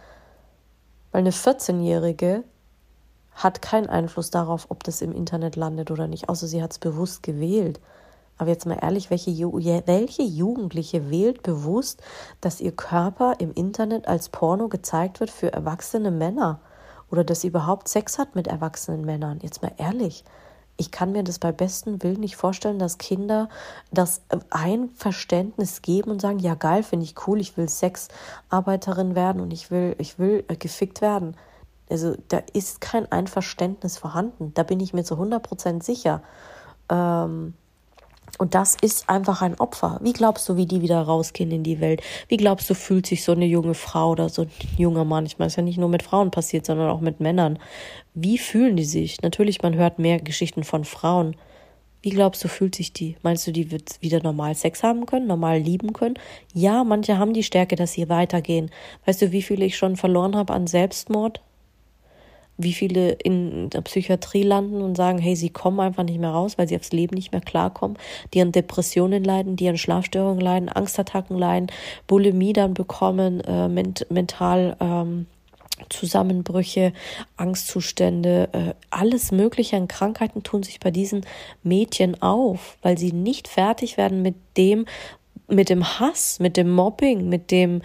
weil 1.13 1.21
eine 1.21 1.31
14-Jährige 1.31 2.45
hat 3.33 3.63
keinen 3.63 3.89
Einfluss 3.89 4.31
darauf, 4.31 4.67
ob 4.69 4.85
das 4.85 5.01
im 5.01 5.13
Internet 5.13 5.57
landet 5.57 5.91
oder 5.91 6.07
nicht, 6.07 6.29
außer 6.29 6.47
sie 6.47 6.63
hat 6.63 6.73
es 6.73 6.79
bewusst 6.79 7.23
gewählt. 7.23 7.81
Aber 8.37 8.51
jetzt 8.51 8.67
mal 8.67 8.77
ehrlich, 8.83 9.09
welche, 9.09 9.31
welche 9.31 10.23
Jugendliche 10.23 11.09
wählt 11.09 11.43
bewusst, 11.43 12.03
dass 12.43 12.61
ihr 12.61 12.73
Körper 12.73 13.37
im 13.39 13.55
Internet 13.55 14.07
als 14.07 14.29
Porno 14.29 14.69
gezeigt 14.69 15.21
wird 15.21 15.31
für 15.31 15.55
erwachsene 15.55 16.11
Männer? 16.11 16.61
Oder 17.11 17.25
dass 17.25 17.41
sie 17.41 17.49
überhaupt 17.49 17.89
Sex 17.89 18.19
hat 18.19 18.35
mit 18.35 18.47
erwachsenen 18.47 19.07
Männern? 19.07 19.39
Jetzt 19.41 19.63
mal 19.63 19.73
ehrlich. 19.79 20.23
Ich 20.81 20.91
kann 20.91 21.13
mir 21.13 21.23
das 21.23 21.39
bei 21.39 21.53
bestem 21.53 22.03
Willen 22.03 22.21
nicht 22.21 22.37
vorstellen, 22.37 22.79
dass 22.79 22.97
Kinder 22.97 23.51
das 23.93 24.23
ein 24.49 24.89
Verständnis 24.95 25.83
geben 25.83 26.11
und 26.11 26.23
sagen, 26.23 26.39
ja 26.39 26.55
geil, 26.55 26.83
finde 26.83 27.05
ich 27.05 27.27
cool, 27.27 27.39
ich 27.39 27.59
will 27.59 27.69
Sexarbeiterin 27.69 29.15
werden 29.15 29.43
und 29.43 29.53
ich 29.53 29.71
will, 29.71 29.95
ich 29.99 30.19
will 30.19 30.43
äh, 30.49 30.57
gefickt 30.57 31.03
werden. 31.03 31.37
Also 31.91 32.17
da 32.29 32.39
ist 32.55 32.81
kein 32.81 33.13
Einverständnis 33.13 33.99
vorhanden. 33.99 34.55
Da 34.55 34.63
bin 34.63 34.81
ich 34.81 34.95
mir 34.95 35.05
zu 35.05 35.17
100% 35.17 35.83
sicher. 35.83 36.23
Ähm, 36.89 37.53
und 38.39 38.55
das 38.55 38.77
ist 38.81 39.09
einfach 39.09 39.43
ein 39.43 39.59
Opfer. 39.59 39.99
Wie 40.03 40.13
glaubst 40.13 40.49
du, 40.49 40.57
wie 40.57 40.67
die 40.67 40.83
wieder 40.83 41.01
rausgehen 41.01 41.51
in 41.51 41.63
die 41.63 41.81
Welt? 41.81 42.03
Wie 42.29 42.37
glaubst 42.37 42.69
du, 42.71 42.75
fühlt 42.75 43.07
sich 43.07 43.25
so 43.25 43.33
eine 43.33 43.47
junge 43.47 43.75
Frau 43.75 44.11
oder 44.11 44.29
so 44.29 44.43
ein 44.43 44.51
junger 44.77 45.05
Mann? 45.05 45.27
Ich 45.27 45.39
meine, 45.39 45.49
es 45.49 45.55
ist 45.55 45.57
ja 45.57 45.63
nicht 45.63 45.79
nur 45.79 45.89
mit 45.89 46.03
Frauen 46.03 46.31
passiert, 46.31 46.67
sondern 46.67 46.91
auch 46.91 47.01
mit 47.01 47.21
Männern. 47.21 47.59
Wie 48.15 48.39
fühlen 48.39 48.77
die 48.77 48.85
sich? 48.85 49.23
Natürlich, 49.23 49.63
man 49.63 49.75
hört 49.75 49.99
mehr 49.99 50.21
Geschichten 50.21 50.65
von 50.65 50.85
Frauen. 50.85 51.37
Wie 52.03 52.11
glaubst 52.11 52.43
du, 52.43 52.49
fühlt 52.49 52.75
sich 52.75 52.95
die? 52.95 53.17
Meinst 53.23 53.47
du, 53.47 53.53
die 53.53 53.71
wird 53.71 54.01
wieder 54.01 54.23
normal 54.23 54.55
Sex 54.55 54.83
haben 54.83 55.05
können, 55.05 55.27
normal 55.27 55.59
lieben 55.59 55.93
können? 55.93 56.15
Ja, 56.55 56.83
manche 56.83 57.19
haben 57.19 57.35
die 57.35 57.43
Stärke, 57.43 57.77
dass 57.77 57.93
sie 57.93 58.09
weitergehen. 58.09 58.71
Weißt 59.05 59.21
du, 59.21 59.33
wie 59.33 59.43
viele 59.43 59.67
ich 59.67 59.77
schon 59.77 59.97
verloren 59.97 60.35
habe 60.35 60.55
an 60.55 60.67
Selbstmord? 60.67 61.43
Wie 62.63 62.73
viele 62.73 63.11
in 63.13 63.71
der 63.71 63.81
Psychiatrie 63.83 64.43
landen 64.43 64.83
und 64.83 64.97
sagen, 64.97 65.19
hey, 65.19 65.37
sie 65.37 65.51
kommen 65.51 65.81
einfach 65.81 66.05
nicht 66.05 66.19
mehr 66.19 66.31
raus, 66.31 66.59
weil 66.59 66.69
sie 66.69 66.77
aufs 66.77 66.93
Leben 66.93 67.15
nicht 67.15 67.33
mehr 67.33 67.41
klarkommen, 67.41 67.99
die 68.35 68.41
an 68.41 68.53
Depressionen 68.53 69.25
leiden, 69.25 69.57
die 69.57 69.69
an 69.69 69.79
Schlafstörungen 69.79 70.41
leiden, 70.41 70.69
Angstattacken 70.69 71.37
leiden, 71.37 71.71
Bulimie 72.07 72.53
dann 72.53 72.75
bekommen, 72.75 73.41
äh, 73.41 73.69
ment 73.69 74.07
mental 74.11 74.77
ähm, 74.81 75.27
Zusammenbrüche, 75.89 76.93
Angstzustände, 77.37 78.49
äh, 78.53 78.75
alles 78.91 79.33
Mögliche 79.33 79.77
an 79.77 79.89
Krankheiten 79.89 80.43
tun 80.43 80.63
sich 80.63 80.81
bei 80.81 80.91
diesen 80.91 81.25
Mädchen 81.63 82.21
auf, 82.23 82.77
weil 82.83 82.99
sie 82.99 83.13
nicht 83.13 83.49
fertig 83.49 83.97
werden 83.97 84.23
mit 84.23 84.35
dem, 84.57 84.85
mit 85.49 85.69
dem 85.69 85.99
Hass, 85.99 86.39
mit 86.39 86.57
dem 86.57 86.71
Mobbing, 86.71 87.29
mit 87.29 87.51
dem, 87.51 87.83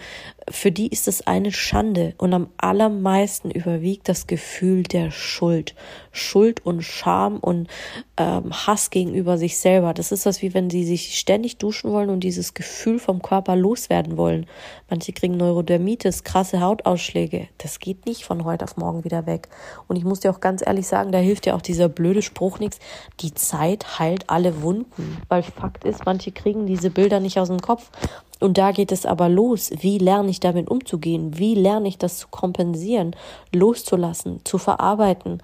für 0.48 0.70
die 0.70 0.88
ist 0.88 1.08
es 1.08 1.26
eine 1.26 1.50
Schande 1.50 2.14
und 2.18 2.32
am 2.32 2.48
allermeisten 2.56 3.50
überwiegt 3.50 4.08
das 4.08 4.26
Gefühl 4.26 4.84
der 4.84 5.10
Schuld. 5.10 5.74
Schuld 6.12 6.64
und 6.64 6.82
Scham 6.82 7.38
und 7.38 7.68
ähm, 8.16 8.52
Hass 8.52 8.90
gegenüber 8.90 9.38
sich 9.38 9.58
selber. 9.58 9.92
Das 9.92 10.12
ist 10.12 10.24
das 10.24 10.42
wie 10.42 10.54
wenn 10.54 10.70
sie 10.70 10.84
sich 10.84 11.18
ständig 11.18 11.58
duschen 11.58 11.90
wollen 11.90 12.10
und 12.10 12.20
dieses 12.20 12.54
Gefühl 12.54 12.98
vom 12.98 13.22
Körper 13.22 13.56
loswerden 13.56 14.16
wollen. 14.16 14.46
Manche 14.88 15.12
kriegen 15.12 15.36
Neurodermitis, 15.36 16.22
krasse 16.22 16.60
Hautausschläge. 16.60 17.48
Das 17.58 17.80
geht 17.80 18.06
nicht 18.06 18.24
von 18.24 18.44
heute 18.44 18.64
auf 18.64 18.76
morgen 18.76 19.04
wieder 19.04 19.26
weg. 19.26 19.48
Und 19.88 19.96
ich 19.96 20.04
muss 20.04 20.20
dir 20.20 20.30
auch 20.30 20.40
ganz 20.40 20.64
ehrlich 20.64 20.86
sagen, 20.86 21.10
da 21.10 21.18
hilft 21.18 21.46
ja 21.46 21.54
auch 21.56 21.62
dieser 21.62 21.88
blöde 21.88 22.22
Spruch 22.22 22.60
nichts. 22.60 22.78
Die 23.20 23.34
Zeit 23.34 23.98
heilt 23.98 24.30
alle 24.30 24.62
Wunden. 24.62 25.18
Weil 25.28 25.42
Fakt 25.42 25.84
ist, 25.84 26.06
manche 26.06 26.30
kriegen 26.30 26.66
diese 26.66 26.90
Bilder 26.90 27.20
nicht 27.20 27.38
aus 27.38 27.48
dem 27.48 27.60
Kopf. 27.60 27.90
Und 28.40 28.58
da 28.58 28.72
geht 28.72 28.92
es 28.92 29.06
aber 29.06 29.28
los. 29.28 29.70
Wie 29.78 29.98
lerne 29.98 30.30
ich 30.30 30.40
damit 30.40 30.68
umzugehen? 30.68 31.38
Wie 31.38 31.54
lerne 31.54 31.88
ich 31.88 31.98
das 31.98 32.18
zu 32.18 32.28
kompensieren, 32.28 33.16
loszulassen, 33.52 34.40
zu 34.44 34.58
verarbeiten? 34.58 35.42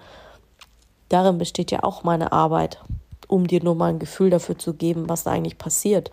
Darin 1.09 1.37
besteht 1.37 1.71
ja 1.71 1.83
auch 1.83 2.03
meine 2.03 2.31
Arbeit, 2.31 2.79
um 3.27 3.47
dir 3.47 3.63
nur 3.63 3.75
mal 3.75 3.89
ein 3.89 3.99
Gefühl 3.99 4.29
dafür 4.29 4.57
zu 4.57 4.73
geben, 4.73 5.09
was 5.09 5.23
da 5.23 5.31
eigentlich 5.31 5.57
passiert. 5.57 6.11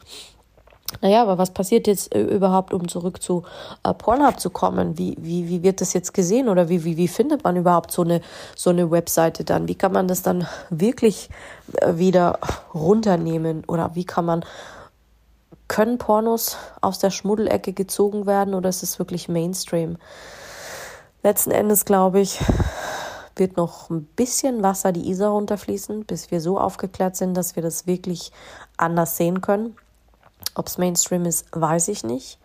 Naja, 1.02 1.22
aber 1.22 1.38
was 1.38 1.52
passiert 1.52 1.86
jetzt 1.86 2.14
äh, 2.14 2.22
überhaupt, 2.22 2.72
um 2.72 2.88
zurück 2.88 3.22
zu 3.22 3.44
äh, 3.84 3.94
Pornhub 3.94 4.40
zu 4.40 4.50
kommen? 4.50 4.98
Wie, 4.98 5.16
wie, 5.20 5.48
wie 5.48 5.62
wird 5.62 5.80
das 5.80 5.92
jetzt 5.92 6.12
gesehen 6.12 6.48
oder 6.48 6.68
wie, 6.68 6.84
wie, 6.84 6.96
wie 6.96 7.08
findet 7.08 7.44
man 7.44 7.56
überhaupt 7.56 7.92
so 7.92 8.02
eine, 8.02 8.20
so 8.56 8.70
eine 8.70 8.90
Webseite 8.90 9.44
dann? 9.44 9.68
Wie 9.68 9.76
kann 9.76 9.92
man 9.92 10.08
das 10.08 10.22
dann 10.22 10.46
wirklich 10.68 11.30
äh, 11.76 11.96
wieder 11.96 12.38
runternehmen 12.74 13.62
oder 13.68 13.94
wie 13.94 14.04
kann 14.04 14.24
man 14.24 14.44
können 15.80 15.96
Pornos 15.96 16.58
aus 16.82 16.98
der 16.98 17.08
Schmuddelecke 17.08 17.72
gezogen 17.72 18.26
werden 18.26 18.52
oder 18.52 18.68
ist 18.68 18.82
es 18.82 18.98
wirklich 18.98 19.30
Mainstream? 19.30 19.96
Letzten 21.22 21.52
Endes 21.52 21.86
glaube 21.86 22.20
ich, 22.20 22.38
wird 23.36 23.56
noch 23.56 23.88
ein 23.88 24.04
bisschen 24.04 24.62
Wasser 24.62 24.92
die 24.92 25.08
Isar 25.08 25.30
runterfließen, 25.30 26.04
bis 26.04 26.30
wir 26.30 26.42
so 26.42 26.58
aufgeklärt 26.58 27.16
sind, 27.16 27.32
dass 27.32 27.56
wir 27.56 27.62
das 27.62 27.86
wirklich 27.86 28.30
anders 28.76 29.16
sehen 29.16 29.40
können. 29.40 29.74
Ob 30.54 30.66
es 30.66 30.76
Mainstream 30.76 31.24
ist, 31.24 31.46
weiß 31.52 31.88
ich 31.88 32.04
nicht. 32.04 32.38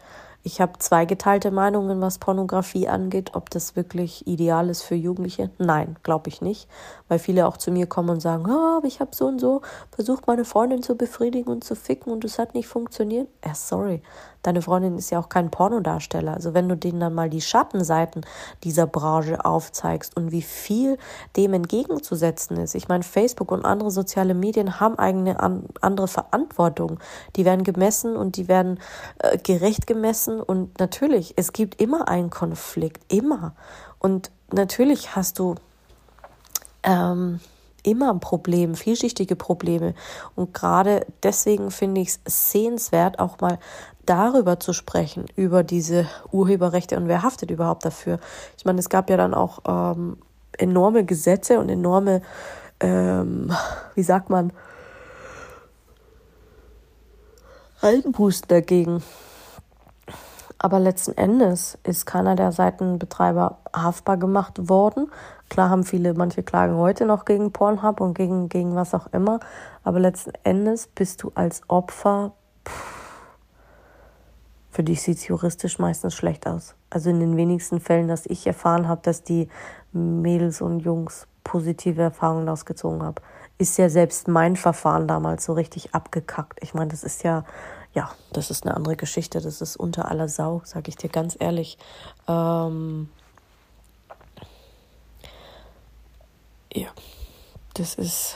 Ich 0.48 0.62
habe 0.62 0.74
zwei 0.78 1.06
geteilte 1.06 1.50
Meinungen, 1.50 2.02
was 2.02 2.20
Pornografie 2.20 2.88
angeht. 2.88 3.32
Ob 3.34 3.50
das 3.50 3.76
wirklich 3.76 4.28
ideal 4.28 4.70
ist 4.70 4.84
für 4.84 4.94
Jugendliche? 4.94 5.50
Nein, 5.58 5.96
glaube 6.04 6.30
ich 6.30 6.40
nicht. 6.40 6.70
Weil 7.08 7.18
viele 7.18 7.48
auch 7.48 7.58
zu 7.58 7.72
mir 7.72 7.88
kommen 7.88 8.12
und 8.12 8.20
sagen, 8.20 8.46
oh, 8.48 8.86
ich 8.86 9.00
habe 9.00 9.16
so 9.16 9.26
und 9.26 9.40
so 9.40 9.64
versucht, 9.90 10.28
meine 10.28 10.46
Freundin 10.46 10.84
zu 10.84 10.96
befriedigen 10.96 11.52
und 11.52 11.64
zu 11.64 11.76
ficken 11.76 12.14
und 12.14 12.24
es 12.26 12.38
hat 12.38 12.54
nicht 12.54 12.68
funktioniert. 12.68 13.28
Ja, 13.44 13.56
sorry 13.56 14.04
deine 14.46 14.62
Freundin 14.62 14.98
ist 14.98 15.10
ja 15.10 15.20
auch 15.20 15.30
kein 15.30 15.50
Pornodarsteller. 15.50 16.34
Also 16.34 16.54
wenn 16.54 16.70
du 16.70 16.76
denen 16.76 17.00
dann 17.00 17.14
mal 17.14 17.30
die 17.30 17.42
Schattenseiten 17.42 18.26
dieser 18.64 18.88
Branche 18.88 19.44
aufzeigst 19.44 20.16
und 20.16 20.32
wie 20.32 20.42
viel 20.42 20.98
dem 21.36 21.54
entgegenzusetzen 21.54 22.58
ist. 22.58 22.76
Ich 22.76 22.88
meine, 22.88 23.04
Facebook 23.04 23.52
und 23.52 23.66
andere 23.66 23.92
soziale 23.92 24.34
Medien 24.34 24.80
haben 24.80 24.98
eigene 25.00 25.40
an, 25.40 25.66
andere 25.82 26.08
Verantwortung. 26.08 27.00
Die 27.36 27.46
werden 27.46 27.64
gemessen 27.64 28.16
und 28.16 28.38
die 28.38 28.48
werden 28.48 28.80
äh, 29.20 29.38
gerecht 29.38 29.88
gemessen 29.88 30.42
und 30.42 30.80
natürlich, 30.80 31.34
es 31.38 31.54
gibt 31.54 31.82
immer 31.82 32.08
einen 32.08 32.30
Konflikt, 32.30 33.12
immer. 33.12 33.56
Und 34.00 34.32
natürlich 34.52 35.16
hast 35.16 35.40
du 35.40 35.56
ähm, 36.84 37.40
immer 37.86 38.12
ein 38.12 38.20
Problem, 38.20 38.76
vielschichtige 38.76 39.36
Probleme. 39.36 39.94
Und 40.36 40.54
gerade 40.54 41.06
deswegen 41.24 41.72
finde 41.72 42.02
ich 42.02 42.18
es 42.24 42.52
sehenswert, 42.52 43.20
auch 43.20 43.40
mal 43.40 43.60
darüber 44.06 44.60
zu 44.60 44.74
sprechen, 44.74 45.26
über 45.36 45.64
diese 45.64 46.08
Urheberrechte 46.32 46.98
und 46.98 47.08
wer 47.08 47.24
haftet 47.24 47.52
überhaupt 47.52 47.86
dafür. 47.86 48.20
Ich 48.58 48.66
meine, 48.66 48.80
es 48.80 48.90
gab 48.90 49.10
ja 49.10 49.18
dann 49.18 49.34
auch 49.34 49.60
ähm, 49.68 50.18
enorme 50.58 51.06
Gesetze 51.06 51.60
und 51.60 51.70
enorme, 51.70 52.22
ähm, 52.80 53.52
wie 53.96 54.04
sagt 54.04 54.30
man, 54.30 54.52
Altenpusten 57.82 58.48
dagegen. 58.48 59.04
Aber 60.58 60.80
letzten 60.80 61.16
Endes 61.18 61.78
ist 61.84 62.06
keiner 62.06 62.36
der 62.36 62.52
Seitenbetreiber 62.52 63.60
haftbar 63.76 64.18
gemacht 64.18 64.70
worden. 64.70 65.12
Klar 65.50 65.70
haben 65.70 65.84
viele, 65.84 66.14
manche 66.14 66.44
klagen 66.44 66.76
heute 66.76 67.06
noch 67.06 67.26
gegen 67.26 67.52
Pornhub 67.52 68.02
und 68.02 68.14
gegen, 68.16 68.50
gegen 68.50 68.76
was 68.76 68.94
auch 68.94 69.08
immer. 69.14 69.40
Aber 69.84 70.00
letzten 70.00 70.34
Endes 70.44 70.88
bist 70.88 71.24
du 71.24 71.32
als 71.36 71.62
Opfer, 71.68 72.34
pff, 72.68 72.96
für 74.72 74.84
dich 74.84 75.02
sieht 75.02 75.18
es 75.18 75.28
juristisch 75.28 75.80
meistens 75.80 76.16
schlecht 76.16 76.48
aus. 76.48 76.76
Also 76.90 77.10
in 77.10 77.20
den 77.20 77.38
wenigsten 77.38 77.80
Fällen, 77.80 78.08
dass 78.08 78.26
ich 78.26 78.46
erfahren 78.46 78.88
habe, 78.88 79.02
dass 79.04 79.24
die 79.24 79.48
Mädels 79.94 80.62
und 80.62 80.82
Jungs 80.82 81.28
positive 81.44 82.02
Erfahrungen 82.02 82.48
daraus 82.48 82.66
gezogen 82.66 83.02
haben, 83.02 83.16
ist 83.58 83.78
ja 83.78 83.88
selbst 83.88 84.28
mein 84.28 84.58
Verfahren 84.58 85.08
damals 85.08 85.46
so 85.46 85.54
richtig 85.54 85.96
abgekackt. 85.96 86.60
Ich 86.62 86.74
meine, 86.74 86.90
das 86.90 87.04
ist 87.04 87.24
ja 87.24 87.46
ja, 87.96 88.12
das 88.34 88.52
ist 88.52 88.66
eine 88.66 88.76
andere 88.76 88.98
Geschichte. 88.98 89.40
Das 89.40 89.62
ist 89.62 89.78
unter 89.78 90.12
aller 90.12 90.28
Sau, 90.28 90.62
sage 90.66 90.90
ich 90.90 90.98
dir 90.98 91.10
ganz 91.10 91.36
ehrlich. 91.40 91.78
Ähm, 92.28 93.10
ja, 96.76 96.90
das 97.74 97.96
ist. 97.96 98.36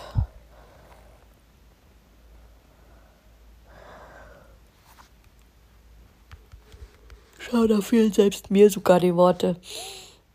Schau, 7.37 7.67
da 7.67 7.81
fehlen 7.81 8.13
selbst 8.13 8.51
mir 8.51 8.69
sogar 8.69 8.99
die 8.99 9.15
Worte, 9.15 9.57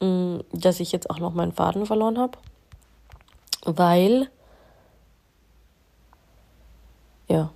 mm, 0.01 0.38
dass 0.53 0.81
ich 0.81 0.93
jetzt 0.93 1.09
auch 1.11 1.19
noch 1.19 1.33
meinen 1.33 1.53
Faden 1.53 1.87
verloren 1.87 2.19
habe. 2.19 2.38
Weil. 3.64 4.29
Ja. 7.29 7.51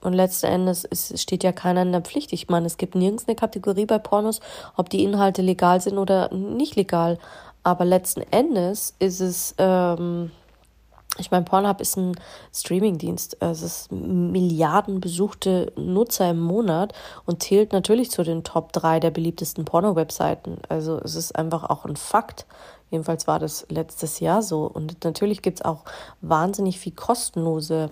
Und 0.00 0.12
letzten 0.12 0.46
Endes 0.46 0.84
ist, 0.84 1.20
steht 1.20 1.42
ja 1.42 1.52
keiner 1.52 1.82
in 1.82 1.92
der 1.92 2.00
Pflicht. 2.02 2.32
Ich 2.32 2.48
meine, 2.48 2.66
es 2.66 2.76
gibt 2.76 2.94
nirgends 2.94 3.26
eine 3.26 3.34
Kategorie 3.34 3.84
bei 3.84 3.98
Pornos, 3.98 4.40
ob 4.76 4.88
die 4.88 5.02
Inhalte 5.02 5.42
legal 5.42 5.80
sind 5.80 5.98
oder 5.98 6.32
nicht 6.32 6.76
legal. 6.76 7.18
Aber 7.62 7.84
letzten 7.84 8.22
Endes 8.30 8.94
ist 8.98 9.20
es, 9.20 9.54
ähm, 9.58 10.30
ich 11.18 11.30
meine, 11.30 11.44
Pornhub 11.44 11.80
ist 11.80 11.96
ein 11.96 12.16
Streamingdienst. 12.54 13.38
Es 13.40 13.62
ist 13.62 13.92
Milliarden 13.92 15.00
besuchte 15.00 15.72
Nutzer 15.76 16.30
im 16.30 16.40
Monat 16.40 16.92
und 17.26 17.42
zählt 17.42 17.72
natürlich 17.72 18.10
zu 18.10 18.22
den 18.22 18.44
Top 18.44 18.72
3 18.72 19.00
der 19.00 19.10
beliebtesten 19.10 19.64
Porno-Webseiten. 19.64 20.58
Also 20.68 20.98
es 20.98 21.14
ist 21.14 21.36
einfach 21.36 21.64
auch 21.64 21.84
ein 21.84 21.96
Fakt. 21.96 22.46
Jedenfalls 22.90 23.26
war 23.26 23.38
das 23.38 23.66
letztes 23.68 24.20
Jahr 24.20 24.42
so. 24.42 24.64
Und 24.64 25.04
natürlich 25.04 25.42
gibt 25.42 25.58
es 25.60 25.64
auch 25.64 25.84
wahnsinnig 26.20 26.78
viel 26.78 26.92
kostenlose 26.92 27.90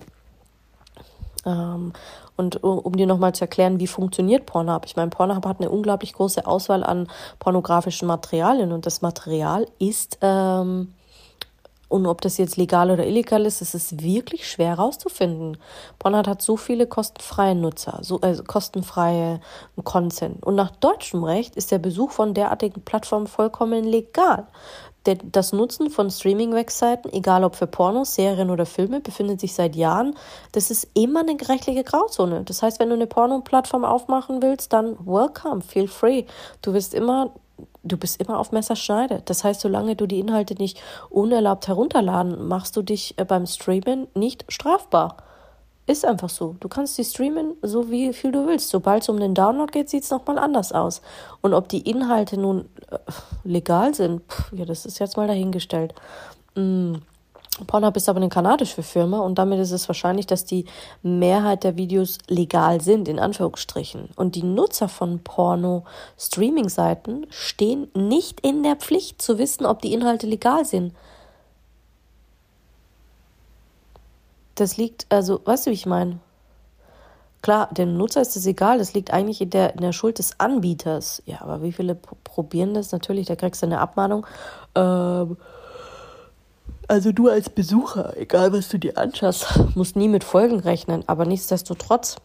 ähm, 1.45 1.93
und 2.37 2.63
um 2.63 2.95
dir 2.95 3.07
nochmal 3.07 3.33
zu 3.33 3.41
erklären, 3.41 3.79
wie 3.79 3.87
funktioniert 3.87 4.45
Pornhub. 4.45 4.85
Ich 4.85 4.95
meine, 4.95 5.09
Pornhub 5.09 5.45
hat 5.45 5.59
eine 5.59 5.69
unglaublich 5.69 6.13
große 6.13 6.45
Auswahl 6.45 6.83
an 6.83 7.07
pornografischen 7.39 8.07
Materialien 8.07 8.71
und 8.71 8.85
das 8.85 9.01
Material 9.01 9.67
ist, 9.79 10.19
ähm, 10.21 10.93
und 11.89 12.05
ob 12.05 12.19
das 12.19 12.37
jetzt 12.37 12.57
legal 12.57 12.91
oder 12.91 13.05
illegal 13.05 13.45
ist, 13.45 13.61
das 13.61 13.73
ist 13.73 14.03
wirklich 14.03 14.49
schwer 14.49 14.69
herauszufinden. 14.69 15.57
Pornhub 15.99 16.27
hat 16.27 16.41
so 16.41 16.57
viele 16.57 16.85
kostenfreie 16.85 17.55
Nutzer, 17.55 17.99
so 18.01 18.19
also 18.19 18.43
kostenfreie 18.43 19.39
Content. 19.83 20.45
Und 20.45 20.55
nach 20.55 20.71
deutschem 20.71 21.23
Recht 21.23 21.55
ist 21.55 21.71
der 21.71 21.79
Besuch 21.79 22.11
von 22.11 22.33
derartigen 22.33 22.81
Plattformen 22.81 23.27
vollkommen 23.27 23.85
legal 23.85 24.47
das 25.15 25.53
Nutzen 25.53 25.89
von 25.89 26.09
Streaming-Webseiten, 26.09 27.11
egal 27.13 27.43
ob 27.43 27.55
für 27.55 27.67
Pornos, 27.67 28.15
Serien 28.15 28.49
oder 28.49 28.65
Filme, 28.65 28.99
befindet 28.99 29.39
sich 29.39 29.53
seit 29.53 29.75
Jahren. 29.75 30.15
Das 30.51 30.71
ist 30.71 30.87
immer 30.93 31.21
eine 31.21 31.37
rechtliche 31.47 31.83
Grauzone. 31.83 32.43
Das 32.43 32.61
heißt, 32.61 32.79
wenn 32.79 32.89
du 32.89 32.95
eine 32.95 33.07
Porno-Plattform 33.07 33.85
aufmachen 33.85 34.41
willst, 34.41 34.73
dann 34.73 34.97
welcome, 35.05 35.61
feel 35.61 35.87
free. 35.87 36.25
Du 36.61 36.73
wirst 36.73 36.93
immer, 36.93 37.31
du 37.83 37.97
bist 37.97 38.19
immer 38.19 38.39
auf 38.39 38.51
Messerschneide. 38.51 39.21
Das 39.25 39.43
heißt, 39.43 39.61
solange 39.61 39.95
du 39.95 40.07
die 40.07 40.19
Inhalte 40.19 40.55
nicht 40.55 40.81
unerlaubt 41.09 41.67
herunterladen, 41.67 42.47
machst 42.47 42.75
du 42.75 42.81
dich 42.81 43.17
äh, 43.17 43.25
beim 43.25 43.45
Streamen 43.45 44.07
nicht 44.13 44.45
strafbar. 44.49 45.17
Ist 45.87 46.05
einfach 46.05 46.29
so. 46.29 46.57
Du 46.59 46.67
kannst 46.67 46.97
die 46.97 47.05
streamen, 47.05 47.55
so 47.61 47.89
wie 47.89 48.11
viel 48.11 48.33
du 48.33 48.45
willst. 48.45 48.69
Sobald 48.69 49.03
es 49.03 49.09
um 49.09 49.21
den 49.21 49.33
Download 49.33 49.71
geht, 49.71 49.89
sieht 49.89 50.03
es 50.03 50.11
nochmal 50.11 50.37
anders 50.37 50.73
aus. 50.73 51.01
Und 51.39 51.53
ob 51.53 51.69
die 51.69 51.89
Inhalte 51.89 52.37
nun 52.37 52.65
äh, 52.91 52.97
legal 53.45 53.93
sind, 53.93 54.21
pff, 54.29 54.51
ja, 54.51 54.65
das 54.65 54.85
ist 54.85 54.99
jetzt 54.99 55.15
mal 55.15 55.27
dahingestellt. 55.27 55.95
Mm. 56.55 56.95
Pornhub 57.65 57.97
ist 57.97 58.07
aber 58.07 58.17
eine 58.17 58.29
kanadische 58.29 58.83
Firma 58.83 59.19
und 59.19 59.39
damit 59.39 59.59
ist 59.59 59.71
es 59.71 59.89
wahrscheinlich, 59.89 60.27
dass 60.27 60.45
die 60.45 60.65
Mehrheit 61.01 61.63
der 61.63 61.75
Videos 61.75 62.19
legal 62.27 62.81
sind, 62.81 63.07
in 63.07 63.17
Anführungsstrichen. 63.17 64.09
Und 64.15 64.35
die 64.35 64.43
Nutzer 64.43 64.87
von 64.87 65.23
Porno-Streaming-Seiten 65.23 67.25
stehen 67.31 67.87
nicht 67.95 68.41
in 68.41 68.61
der 68.61 68.75
Pflicht 68.75 69.23
zu 69.23 69.39
wissen, 69.39 69.65
ob 69.65 69.81
die 69.81 69.93
Inhalte 69.93 70.27
legal 70.27 70.65
sind. 70.65 70.93
Das 74.59 74.77
liegt, 74.77 75.05
also, 75.09 75.41
weißt 75.45 75.67
du, 75.67 75.71
wie 75.71 75.75
ich 75.75 75.85
meine? 75.85 76.19
Klar, 77.41 77.69
dem 77.71 77.95
Nutzer 77.95 78.21
ist 78.21 78.35
es 78.35 78.45
egal, 78.45 78.79
das 78.79 78.93
liegt 78.93 79.13
eigentlich 79.13 79.41
in 79.41 79.51
der, 79.51 79.75
in 79.75 79.81
der 79.81 79.93
Schuld 79.93 80.19
des 80.19 80.39
Anbieters. 80.39 81.21
Ja, 81.25 81.41
aber 81.41 81.61
wie 81.61 81.71
viele 81.71 81.95
probieren 81.95 82.73
das? 82.73 82.91
Natürlich, 82.91 83.27
da 83.27 83.35
kriegst 83.35 83.61
du 83.61 83.67
eine 83.67 83.79
Abmahnung. 83.79 84.25
Ähm, 84.75 85.37
also 86.87 87.11
du 87.11 87.29
als 87.29 87.49
Besucher, 87.49 88.17
egal 88.17 88.53
was 88.53 88.69
du 88.69 88.79
dir 88.79 88.97
anschaust, 88.97 89.47
musst 89.75 89.95
nie 89.95 90.07
mit 90.07 90.23
Folgen 90.23 90.59
rechnen. 90.59 91.03
Aber 91.05 91.25
nichtsdestotrotz, 91.25 92.15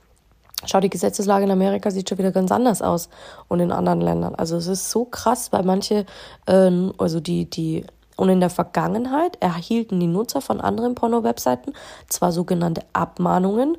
schau, 0.64 0.80
die 0.80 0.90
Gesetzeslage 0.90 1.44
in 1.44 1.50
Amerika 1.50 1.90
sieht 1.90 2.08
schon 2.08 2.18
wieder 2.18 2.32
ganz 2.32 2.50
anders 2.50 2.80
aus 2.80 3.10
und 3.48 3.60
in 3.60 3.70
anderen 3.70 4.00
Ländern. 4.00 4.34
Also 4.34 4.56
es 4.56 4.66
ist 4.66 4.90
so 4.90 5.04
krass, 5.04 5.52
weil 5.52 5.64
manche, 5.64 6.06
äh, 6.46 6.70
also 6.96 7.20
die, 7.20 7.50
die 7.50 7.84
und 8.16 8.28
in 8.28 8.40
der 8.40 8.50
Vergangenheit 8.50 9.36
erhielten 9.40 10.00
die 10.00 10.06
Nutzer 10.06 10.40
von 10.40 10.60
anderen 10.60 10.94
Porno-Webseiten 10.94 11.72
zwar 12.08 12.32
sogenannte 12.32 12.82
Abmahnungen, 12.92 13.76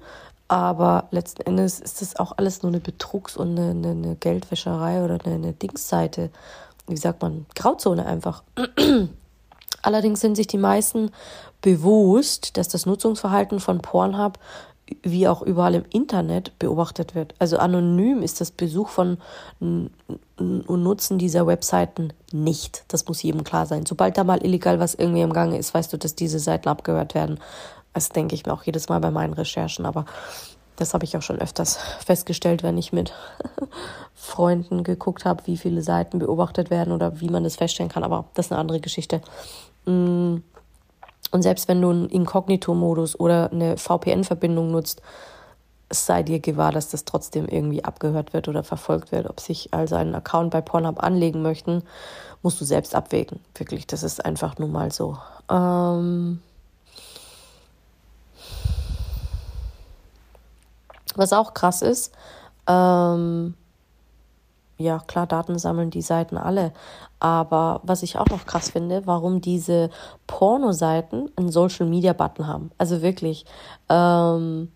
aber 0.48 1.08
letzten 1.12 1.42
Endes 1.44 1.80
ist 1.80 2.02
das 2.02 2.16
auch 2.18 2.34
alles 2.38 2.62
nur 2.62 2.72
eine 2.72 2.80
Betrugs- 2.80 3.38
und 3.38 3.58
eine, 3.58 3.90
eine, 3.90 4.16
Geldwäscherei 4.16 5.04
oder 5.04 5.18
eine, 5.24 5.36
eine 5.36 5.54
Dingsseite. 5.54 6.30
Wie 6.88 6.98
sagt 6.98 7.22
man? 7.22 7.46
Grauzone 7.56 8.06
einfach. 8.06 8.44
Allerdings 9.82 10.20
sind 10.20 10.36
sich 10.36 10.48
die 10.48 10.58
meisten 10.58 11.12
bewusst, 11.62 12.58
dass 12.58 12.68
das 12.68 12.86
Nutzungsverhalten 12.86 13.60
von 13.60 13.82
Pornhub 13.82 14.38
wie 15.02 15.28
auch 15.28 15.42
überall 15.42 15.76
im 15.76 15.86
Internet 15.92 16.58
beobachtet 16.60 17.16
wird. 17.16 17.36
Also 17.40 17.58
anonym 17.58 18.22
ist 18.22 18.42
das 18.42 18.52
Besuch 18.52 18.90
von 18.90 19.18
und 19.60 20.84
Nutzen 20.84 21.18
dieser 21.18 21.48
Webseiten 21.48 22.12
nicht. 22.32 22.84
Das 22.90 23.08
muss 23.08 23.24
jedem 23.24 23.44
klar 23.44 23.66
sein. 23.66 23.86
Sobald 23.86 24.18
da 24.18 24.24
mal 24.24 24.44
illegal 24.44 24.80
was 24.80 24.96
irgendwie 24.96 25.22
im 25.22 25.34
Gange 25.34 25.58
ist, 25.58 25.74
weißt 25.74 25.94
du, 25.94 25.98
dass 25.98 26.16
diese 26.16 26.40
Seiten 26.40 26.68
abgehört 26.68 27.16
werden. 27.16 27.40
Das 27.94 28.10
denke 28.10 28.36
ich 28.36 28.46
mir 28.46 28.54
auch 28.54 28.64
jedes 28.64 28.90
Mal 28.90 29.00
bei 29.00 29.12
meinen 29.12 29.34
Recherchen. 29.34 29.86
Aber 29.86 30.06
das 30.76 30.94
habe 30.94 31.06
ich 31.06 31.16
auch 31.16 31.22
schon 31.22 31.40
öfters 31.40 31.78
festgestellt, 32.06 32.64
wenn 32.64 32.78
ich 32.78 32.92
mit 32.92 33.14
Freunden 34.14 34.84
geguckt 34.84 35.26
habe, 35.26 35.48
wie 35.48 35.58
viele 35.58 35.82
Seiten 35.82 36.20
beobachtet 36.20 36.70
werden 36.70 36.92
oder 36.92 37.22
wie 37.22 37.30
man 37.30 37.44
das 37.44 37.56
feststellen 37.56 37.92
kann. 37.92 38.04
Aber 38.04 38.26
das 38.34 38.48
ist 38.48 38.52
eine 38.52 38.62
andere 38.62 38.80
Geschichte. 38.80 39.22
Mm. 39.86 40.38
Und 41.34 41.42
selbst 41.42 41.68
wenn 41.68 41.82
du 41.82 41.90
einen 41.90 42.10
Inkognito-Modus 42.10 43.20
oder 43.20 43.52
eine 43.52 43.76
VPN-Verbindung 43.76 44.70
nutzt, 44.70 45.02
sei 45.92 46.22
dir 46.22 46.40
gewahr, 46.40 46.72
dass 46.72 46.90
das 46.90 47.06
trotzdem 47.06 47.48
irgendwie 47.48 47.84
abgehört 47.84 48.34
wird 48.34 48.48
oder 48.48 48.64
verfolgt 48.64 49.12
wird. 49.12 49.28
Ob 49.28 49.40
sich 49.40 49.74
also 49.74 49.96
einen 49.96 50.14
Account 50.14 50.52
bei 50.52 50.62
Pornhub 50.62 51.02
anlegen 51.02 51.42
möchten, 51.42 51.82
musst 52.44 52.62
du 52.62 52.66
selbst 52.66 52.94
abwägen. 52.94 53.40
Wirklich, 53.56 53.88
das 53.88 54.04
ist 54.04 54.24
einfach 54.24 54.60
nun 54.60 54.72
mal 54.72 54.92
so. 54.92 55.18
Ähm 55.50 56.40
was 61.16 61.34
auch 61.34 61.56
krass 61.56 61.82
ist, 61.82 62.14
ähm 62.68 63.56
ja, 64.78 65.00
klar, 65.00 65.28
Daten 65.28 65.58
sammeln 65.60 65.92
die 65.92 66.02
Seiten 66.02 66.38
alle. 66.38 66.74
Aber 67.20 67.82
was 67.84 68.04
ich 68.04 68.18
auch 68.18 68.28
noch 68.28 68.46
krass 68.46 68.70
finde, 68.72 69.06
warum 69.06 69.42
diese 69.42 69.90
Porno-Seiten 70.28 71.30
einen 71.36 71.52
Social-Media-Button 71.52 72.48
haben. 72.48 72.72
Also 72.78 73.02
wirklich. 73.02 73.46
Ähm, 73.90 74.70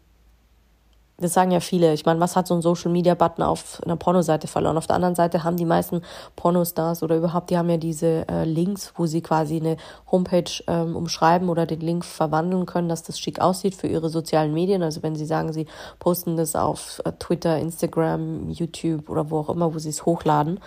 das 1.19 1.33
sagen 1.33 1.49
ja 1.49 1.59
viele. 1.59 1.93
Ich 1.93 2.05
meine, 2.05 2.19
was 2.19 2.35
hat 2.35 2.47
so 2.47 2.53
ein 2.53 2.61
Social 2.61 2.91
Media 2.91 3.15
Button 3.15 3.41
auf 3.41 3.81
einer 3.83 3.95
Pornoseite 3.95 4.47
verloren? 4.47 4.77
Auf 4.77 4.85
der 4.85 4.95
anderen 4.97 5.15
Seite 5.15 5.43
haben 5.43 5.57
die 5.57 5.65
meisten 5.65 6.01
Pornostars 6.35 7.01
oder 7.01 7.17
überhaupt, 7.17 7.49
die 7.49 7.57
haben 7.57 7.69
ja 7.69 7.77
diese 7.77 8.27
äh, 8.27 8.43
Links, 8.43 8.93
wo 8.95 9.07
sie 9.07 9.21
quasi 9.21 9.57
eine 9.57 9.77
Homepage 10.11 10.51
ähm, 10.67 10.95
umschreiben 10.95 11.49
oder 11.49 11.65
den 11.65 11.79
Link 11.81 12.05
verwandeln 12.05 12.67
können, 12.67 12.87
dass 12.87 13.01
das 13.01 13.19
schick 13.19 13.41
aussieht 13.41 13.73
für 13.73 13.87
ihre 13.87 14.09
sozialen 14.09 14.53
Medien. 14.53 14.83
Also 14.83 15.01
wenn 15.01 15.15
sie 15.15 15.25
sagen, 15.25 15.53
sie 15.53 15.65
posten 15.97 16.37
das 16.37 16.55
auf 16.55 17.01
äh, 17.03 17.11
Twitter, 17.13 17.57
Instagram, 17.57 18.49
YouTube 18.51 19.09
oder 19.09 19.31
wo 19.31 19.39
auch 19.39 19.49
immer, 19.49 19.73
wo 19.73 19.79
sie 19.79 19.89
es 19.89 20.05
hochladen. 20.05 20.59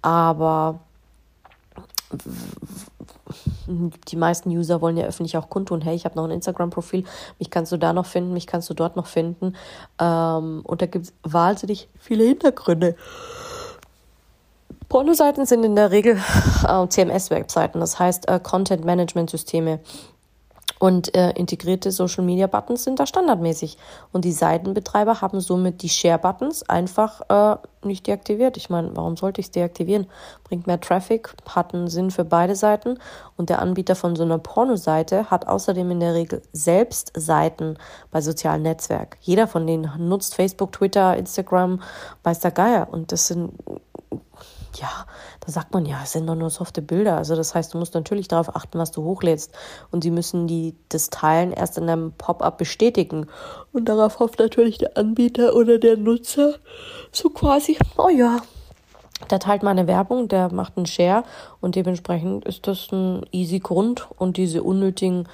Aber 0.00 0.80
die 4.08 4.16
meisten 4.16 4.50
User 4.50 4.80
wollen 4.80 4.96
ja 4.96 5.06
öffentlich 5.06 5.36
auch 5.36 5.50
kundtun, 5.50 5.82
hey, 5.82 5.94
ich 5.94 6.04
habe 6.04 6.16
noch 6.16 6.24
ein 6.24 6.30
Instagram-Profil, 6.30 7.04
mich 7.38 7.50
kannst 7.50 7.72
du 7.72 7.76
da 7.76 7.92
noch 7.92 8.06
finden, 8.06 8.32
mich 8.32 8.46
kannst 8.46 8.70
du 8.70 8.74
dort 8.74 8.96
noch 8.96 9.06
finden. 9.06 9.54
Ähm, 10.00 10.62
und 10.64 10.80
da 10.80 10.86
gibt 10.86 11.06
es 11.06 11.14
wahnsinnig 11.22 11.88
viele 11.98 12.24
Hintergründe. 12.24 12.96
Pornoseiten 14.88 15.44
sind 15.44 15.64
in 15.64 15.76
der 15.76 15.90
Regel 15.90 16.18
äh, 16.66 16.88
CMS-Webseiten, 16.88 17.80
das 17.80 17.98
heißt 17.98 18.28
äh, 18.28 18.40
Content-Management-Systeme. 18.42 19.80
Und 20.78 21.14
äh, 21.16 21.30
integrierte 21.30 21.90
Social 21.90 22.24
Media 22.24 22.46
Buttons 22.46 22.84
sind 22.84 23.00
da 23.00 23.06
standardmäßig. 23.06 23.76
Und 24.12 24.24
die 24.24 24.32
Seitenbetreiber 24.32 25.20
haben 25.20 25.40
somit 25.40 25.82
die 25.82 25.88
Share 25.88 26.18
Buttons 26.18 26.68
einfach 26.68 27.20
äh, 27.28 27.56
nicht 27.86 28.06
deaktiviert. 28.06 28.56
Ich 28.56 28.70
meine, 28.70 28.96
warum 28.96 29.16
sollte 29.16 29.40
ich 29.40 29.46
es 29.46 29.50
deaktivieren? 29.50 30.06
Bringt 30.44 30.66
mehr 30.66 30.80
Traffic, 30.80 31.34
hat 31.48 31.74
einen 31.74 31.88
Sinn 31.88 32.10
für 32.10 32.24
beide 32.24 32.56
Seiten. 32.56 32.98
Und 33.36 33.50
der 33.50 33.60
Anbieter 33.60 33.96
von 33.96 34.16
so 34.16 34.22
einer 34.22 34.38
Pornoseite 34.38 35.30
hat 35.30 35.46
außerdem 35.46 35.90
in 35.90 36.00
der 36.00 36.14
Regel 36.14 36.42
selbst 36.52 37.12
Seiten 37.16 37.76
bei 38.10 38.20
sozialen 38.20 38.62
Netzwerken. 38.62 39.18
Jeder 39.20 39.46
von 39.46 39.66
denen 39.66 39.90
nutzt 39.98 40.34
Facebook, 40.34 40.72
Twitter, 40.72 41.16
Instagram, 41.16 41.82
weiß 42.22 42.40
der 42.40 42.50
Geier. 42.50 42.88
Und 42.90 43.12
das 43.12 43.26
sind 43.26 43.52
ja, 44.76 45.06
da 45.40 45.52
sagt 45.52 45.72
man 45.74 45.86
ja, 45.86 46.00
es 46.02 46.12
sind 46.12 46.26
doch 46.26 46.34
nur 46.34 46.50
softe 46.50 46.82
Bilder. 46.82 47.16
Also 47.16 47.36
das 47.36 47.54
heißt, 47.54 47.74
du 47.74 47.78
musst 47.78 47.94
natürlich 47.94 48.28
darauf 48.28 48.54
achten, 48.54 48.78
was 48.78 48.90
du 48.90 49.02
hochlädst. 49.02 49.52
Und 49.90 50.04
sie 50.04 50.10
müssen 50.10 50.46
die, 50.46 50.74
das 50.88 51.10
Teilen 51.10 51.52
erst 51.52 51.78
in 51.78 51.88
einem 51.88 52.12
Pop-up 52.12 52.58
bestätigen. 52.58 53.26
Und 53.72 53.88
darauf 53.88 54.18
hofft 54.18 54.38
natürlich 54.38 54.78
der 54.78 54.96
Anbieter 54.96 55.54
oder 55.54 55.78
der 55.78 55.96
Nutzer 55.96 56.54
so 57.12 57.30
quasi, 57.30 57.78
oh 57.96 58.08
ja, 58.08 58.38
der 59.30 59.40
teilt 59.40 59.62
meine 59.62 59.86
Werbung, 59.86 60.28
der 60.28 60.52
macht 60.52 60.76
einen 60.76 60.86
Share 60.86 61.24
und 61.60 61.74
dementsprechend 61.74 62.44
ist 62.44 62.66
das 62.66 62.92
ein 62.92 63.26
easy 63.32 63.58
Grund 63.58 64.08
und 64.16 64.36
diese 64.36 64.62
unnötigen 64.62 65.26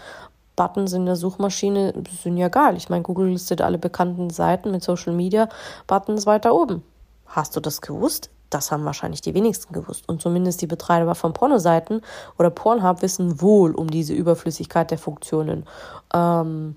Buttons 0.56 0.92
in 0.92 1.04
der 1.04 1.16
Suchmaschine 1.16 1.92
sind 2.22 2.38
ja 2.38 2.48
geil. 2.48 2.76
Ich 2.76 2.88
meine, 2.88 3.02
Google 3.02 3.28
listet 3.28 3.60
alle 3.60 3.78
bekannten 3.78 4.30
Seiten 4.30 4.70
mit 4.70 4.82
Social 4.82 5.12
Media 5.12 5.48
Buttons 5.86 6.26
weiter 6.26 6.54
oben. 6.54 6.82
Hast 7.26 7.56
du 7.56 7.60
das 7.60 7.80
gewusst? 7.80 8.30
Das 8.50 8.70
haben 8.70 8.84
wahrscheinlich 8.84 9.20
die 9.20 9.34
wenigsten 9.34 9.72
gewusst. 9.72 10.08
Und 10.08 10.22
zumindest 10.22 10.60
die 10.62 10.66
Betreiber 10.66 11.14
von 11.14 11.32
Pornoseiten 11.32 12.02
oder 12.38 12.50
Pornhub 12.50 13.02
wissen 13.02 13.40
wohl 13.40 13.74
um 13.74 13.90
diese 13.90 14.14
Überflüssigkeit 14.14 14.90
der 14.90 14.98
Funktionen. 14.98 15.66
Ähm, 16.12 16.76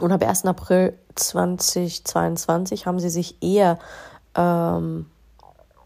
und 0.00 0.10
ab 0.10 0.22
1. 0.22 0.46
April 0.46 0.98
2022 1.14 2.86
haben 2.86 2.98
sie 2.98 3.10
sich 3.10 3.40
eher 3.42 3.78
ähm, 4.34 5.06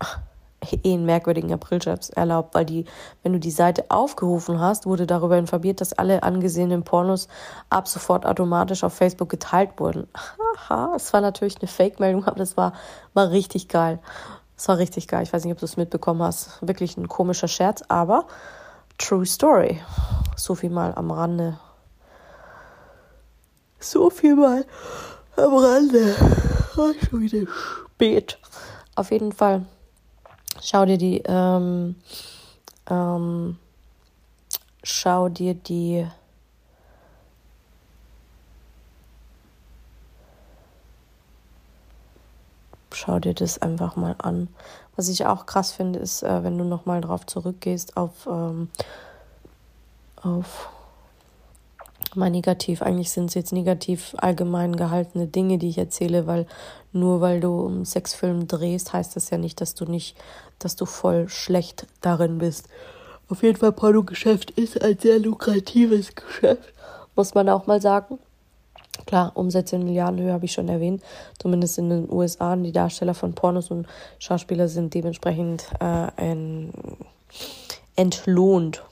eh 0.82 0.94
einen 0.94 1.04
merkwürdigen 1.04 1.52
Aprilscherz 1.52 2.10
erlaubt, 2.10 2.54
weil 2.54 2.64
die, 2.64 2.86
wenn 3.22 3.32
du 3.32 3.38
die 3.38 3.50
Seite 3.50 3.86
aufgerufen 3.90 4.60
hast, 4.60 4.86
wurde 4.86 5.06
darüber 5.06 5.36
informiert, 5.36 5.80
dass 5.80 5.92
alle 5.92 6.22
angesehenen 6.22 6.82
Pornos 6.82 7.28
ab 7.70 7.88
sofort 7.88 8.24
automatisch 8.24 8.84
auf 8.84 8.94
Facebook 8.94 9.28
geteilt 9.28 9.70
wurden. 9.78 10.08
Haha, 10.68 10.94
es 10.96 11.12
war 11.12 11.20
natürlich 11.20 11.58
eine 11.60 11.68
Fake-Meldung, 11.68 12.24
aber 12.24 12.38
das 12.38 12.56
war, 12.56 12.72
war 13.14 13.30
richtig 13.30 13.68
geil. 13.68 13.98
Das 14.59 14.66
war 14.66 14.79
richtig 14.79 15.07
geil. 15.07 15.23
Ich 15.23 15.33
weiß 15.33 15.44
nicht, 15.44 15.53
ob 15.53 15.61
du 15.61 15.66
es 15.66 15.77
mitbekommen 15.77 16.21
hast. 16.21 16.59
Wirklich 16.66 16.97
ein 16.97 17.07
komischer 17.07 17.47
Scherz, 17.47 17.85
aber 17.87 18.27
True 18.99 19.25
Story. 19.25 19.81
So 20.35 20.57
viel 20.57 20.71
mal 20.71 20.92
am 20.97 21.12
Rande. 21.12 21.61
So 23.79 24.11
viel 24.11 24.35
mal 24.35 24.66
am 25.37 25.55
Rande. 25.55 26.12
Oh, 26.77 26.92
schon 27.09 27.21
wieder 27.21 27.49
spät. 27.87 28.38
Auf 28.97 29.12
jeden 29.12 29.31
Fall. 29.31 29.64
Schau 30.61 30.85
dir 30.87 30.99
die, 30.99 31.23
ähm, 31.25 31.94
ähm, 32.90 33.59
schau 34.83 35.29
dir 35.29 35.55
die 35.55 36.05
schau 42.98 43.18
dir 43.18 43.34
das 43.34 43.62
einfach 43.62 43.96
mal 43.96 44.16
an. 44.18 44.48
Was 44.96 45.08
ich 45.08 45.26
auch 45.26 45.46
krass 45.46 45.72
finde, 45.72 45.98
ist, 45.98 46.22
äh, 46.22 46.42
wenn 46.42 46.58
du 46.58 46.64
nochmal 46.64 47.00
drauf 47.00 47.24
zurückgehst 47.26 47.96
auf, 47.96 48.26
ähm, 48.26 48.68
auf 50.20 50.70
mal 52.14 52.30
negativ. 52.30 52.82
Eigentlich 52.82 53.11
sind 53.11 53.26
es 53.26 53.34
jetzt 53.34 53.52
negativ 53.52 54.14
allgemein 54.18 54.76
gehaltene 54.76 55.26
Dinge, 55.26 55.58
die 55.58 55.68
ich 55.68 55.78
erzähle, 55.78 56.26
weil 56.26 56.46
nur 56.92 57.20
weil 57.20 57.40
du 57.40 57.66
einen 57.66 57.84
Sexfilm 57.84 58.48
drehst, 58.48 58.92
heißt 58.92 59.14
das 59.14 59.30
ja 59.30 59.38
nicht, 59.38 59.61
dass 59.61 59.74
du 59.74 59.84
nicht, 59.84 60.16
dass 60.58 60.74
du 60.74 60.87
voll 60.87 61.28
schlecht 61.28 61.87
darin 62.00 62.38
bist. 62.38 62.68
Auf 63.28 63.42
jeden 63.42 63.58
Fall, 63.58 63.72
Pornogeschäft 63.72 64.50
ist 64.52 64.82
ein 64.82 64.98
sehr 64.98 65.18
lukratives 65.18 66.14
Geschäft, 66.14 66.72
muss 67.14 67.34
man 67.34 67.48
auch 67.48 67.66
mal 67.66 67.80
sagen. 67.80 68.18
Klar, 69.06 69.32
Umsätze 69.34 69.76
in 69.76 69.84
Milliardenhöhe 69.84 70.32
habe 70.32 70.44
ich 70.44 70.52
schon 70.52 70.68
erwähnt, 70.68 71.02
zumindest 71.38 71.78
in 71.78 71.90
den 71.90 72.11
USA. 72.11 72.56
Die 72.56 72.72
Darsteller 72.72 73.14
von 73.14 73.34
Pornos 73.34 73.70
und 73.70 73.87
Schauspieler 74.18 74.68
sind 74.68 74.94
dementsprechend 74.94 75.68
äh, 75.80 76.08
ein, 76.16 76.72
entlohnt. 77.96 78.82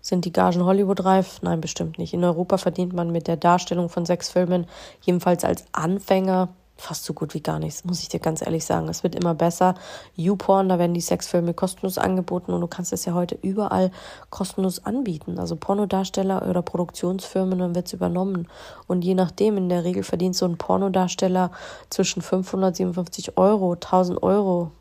Sind 0.00 0.24
die 0.24 0.32
Gagen 0.32 0.64
Hollywood-reif? 0.64 1.42
Nein, 1.42 1.60
bestimmt 1.60 1.98
nicht. 1.98 2.12
In 2.12 2.24
Europa 2.24 2.58
verdient 2.58 2.92
man 2.92 3.12
mit 3.12 3.28
der 3.28 3.36
Darstellung 3.36 3.88
von 3.88 4.04
Sexfilmen, 4.04 4.66
jedenfalls 5.02 5.44
als 5.44 5.64
Anfänger, 5.72 6.48
fast 6.76 7.04
so 7.04 7.12
gut 7.12 7.34
wie 7.34 7.42
gar 7.42 7.58
nichts, 7.58 7.84
muss 7.84 8.00
ich 8.00 8.08
dir 8.08 8.18
ganz 8.18 8.42
ehrlich 8.42 8.64
sagen. 8.64 8.88
Es 8.88 9.02
wird 9.02 9.14
immer 9.14 9.34
besser. 9.34 9.74
YouPorn, 10.16 10.68
da 10.68 10.78
werden 10.78 10.94
die 10.94 11.00
Sexfilme 11.00 11.54
kostenlos 11.54 11.98
angeboten 11.98 12.52
und 12.52 12.60
du 12.60 12.66
kannst 12.66 12.92
es 12.92 13.04
ja 13.04 13.14
heute 13.14 13.38
überall 13.40 13.90
kostenlos 14.30 14.84
anbieten. 14.84 15.38
Also 15.38 15.56
Pornodarsteller 15.56 16.48
oder 16.48 16.62
Produktionsfirmen, 16.62 17.58
dann 17.58 17.74
wird 17.74 17.86
es 17.86 17.92
übernommen. 17.92 18.48
Und 18.86 19.02
je 19.02 19.14
nachdem, 19.14 19.56
in 19.56 19.68
der 19.68 19.84
Regel 19.84 20.02
verdient 20.02 20.34
so 20.34 20.46
ein 20.46 20.58
Pornodarsteller 20.58 21.52
zwischen 21.90 22.22
557 22.22 23.38
Euro, 23.38 23.74
1000 23.74 24.22
Euro 24.22 24.72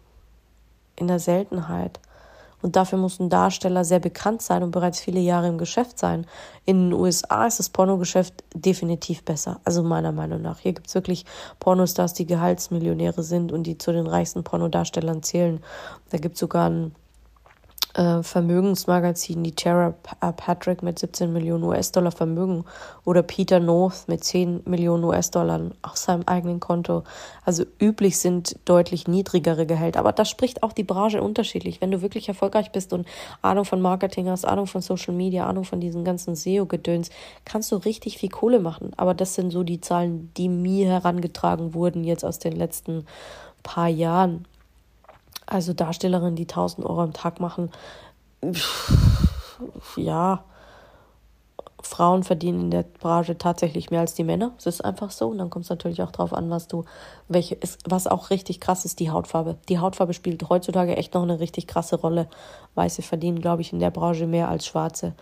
in 0.96 1.08
der 1.08 1.20
Seltenheit. 1.20 2.00
Und 2.62 2.76
dafür 2.76 2.98
muss 2.98 3.20
ein 3.20 3.30
Darsteller 3.30 3.84
sehr 3.84 4.00
bekannt 4.00 4.42
sein 4.42 4.64
und 4.64 4.72
bereits 4.72 5.00
viele 5.00 5.20
Jahre 5.20 5.48
im 5.48 5.58
Geschäft 5.58 5.98
sein. 6.00 6.26
In 6.66 6.90
den 6.90 6.94
USA 6.94 7.46
ist 7.48 7.60
das 7.60 7.70
Pornogeschäft 7.70 8.44
definitiv 8.54 9.24
besser. 9.24 9.60
Also 9.66 9.84
meiner 9.84 10.12
Meinung 10.12 10.42
nach. 10.42 10.60
Hier 10.60 10.74
gibt 10.74 10.88
es 10.88 10.96
wirklich 10.96 11.26
Pornostars, 11.60 12.14
die 12.14 12.26
Gehaltsmillionäre 12.26 13.24
sind 13.24 13.52
und 13.52 13.64
die 13.64 13.78
zu 13.78 13.92
den 13.92 14.08
reichsten 14.08 14.44
Pornodarstellern 14.44 15.24
zählen. 15.24 15.62
Da 16.12 16.18
gibt 16.18 16.36
es 16.36 16.40
sogar 16.40 16.68
einen 16.68 16.96
äh, 17.94 18.24
Vermögensmagazin, 18.24 19.44
die 19.44 19.54
Tara 19.54 19.94
äh, 20.22 20.32
Patrick 20.34 20.84
mit 20.84 21.00
17 21.00 21.32
Millionen 21.32 21.64
US-Dollar 21.64 22.12
Vermögen 22.12 22.66
oder 23.06 23.24
Peter 23.24 23.60
North 23.60 24.08
mit 24.08 24.24
10 24.24 24.62
Millionen 24.66 25.04
US-Dollar 25.04 25.72
auf 25.82 25.98
seinem 25.98 26.24
eigenen 26.26 26.60
Konto. 26.60 27.04
Also 27.44 27.64
üblich 27.82 28.20
sind 28.20 28.58
deutlich 28.66 29.08
niedrigere 29.08 29.66
Gehälter. 29.66 30.00
Aber 30.00 30.12
das 30.12 30.30
spricht 30.30 30.64
auch 30.64 30.74
die 30.74 30.84
Branche 30.84 31.22
unterschiedlich. 31.22 31.82
Wenn 31.82 31.92
du 31.92 32.02
wirklich 32.02 32.28
erfolgreich 32.28 32.72
bist 32.72 32.94
und 32.94 33.08
Ahnung 33.42 33.66
von 33.66 33.82
Marketing 33.82 34.30
hast, 34.30 34.46
Ahnung 34.46 34.68
von 34.68 34.82
Social 34.82 35.14
Media, 35.14 35.48
Ahnung 35.48 35.66
von 35.66 35.80
diesen 35.80 36.04
ganzen 36.04 36.36
SEO-Gedöns, 36.36 37.10
kannst 37.46 37.72
du 37.72 37.78
richtig 37.78 38.18
viel 38.18 38.30
Kohle 38.30 38.60
machen. 38.60 38.92
Aber 38.98 39.14
das 39.14 39.36
sind 39.36 39.52
so 39.52 39.64
die 39.64 39.82
Zahlen, 39.82 40.32
die 40.38 40.50
mir 40.50 40.88
herangetragen 40.88 41.74
wurden 41.74 42.04
jetzt 42.04 42.24
aus 42.24 42.40
den 42.40 42.54
letzten 42.54 43.06
paar 43.64 43.88
Jahren. 43.88 44.46
Also 45.52 45.74
Darstellerinnen, 45.74 46.38
die 46.38 46.48
1000 46.48 46.88
Euro 46.88 47.02
am 47.02 47.12
Tag 47.12 47.42
machen, 47.42 47.72
ja, 49.98 50.46
Frauen 51.82 52.24
verdienen 52.24 52.62
in 52.62 52.72
der 52.72 52.84
Branche 52.84 53.38
tatsächlich 53.38 53.92
mehr 53.92 54.00
als 54.00 54.14
die 54.14 54.24
Männer. 54.24 54.54
Es 54.58 54.66
ist 54.66 54.86
einfach 54.86 55.12
so. 55.12 55.28
Und 55.28 55.40
dann 55.40 55.50
kommt 55.50 55.66
es 55.66 55.70
natürlich 55.70 56.02
auch 56.04 56.12
drauf 56.12 56.32
an, 56.32 56.50
was 56.50 56.70
du, 56.70 56.86
welche 57.28 57.56
ist, 57.56 57.82
was 57.84 58.08
auch 58.08 58.30
richtig 58.30 58.62
krass 58.62 58.86
ist, 58.86 59.02
die 59.02 59.12
Hautfarbe. 59.12 59.58
Die 59.68 59.80
Hautfarbe 59.80 60.14
spielt 60.14 60.48
heutzutage 60.50 60.96
echt 60.96 61.16
noch 61.16 61.24
eine 61.24 61.42
richtig 61.42 61.68
krasse 61.68 61.98
Rolle. 61.98 62.30
Weiße 62.76 63.02
verdienen, 63.02 63.42
glaube 63.42 63.62
ich, 63.62 63.74
in 63.74 63.80
der 63.80 63.92
Branche 63.92 64.28
mehr 64.28 64.48
als 64.48 64.66
Schwarze 64.66 65.16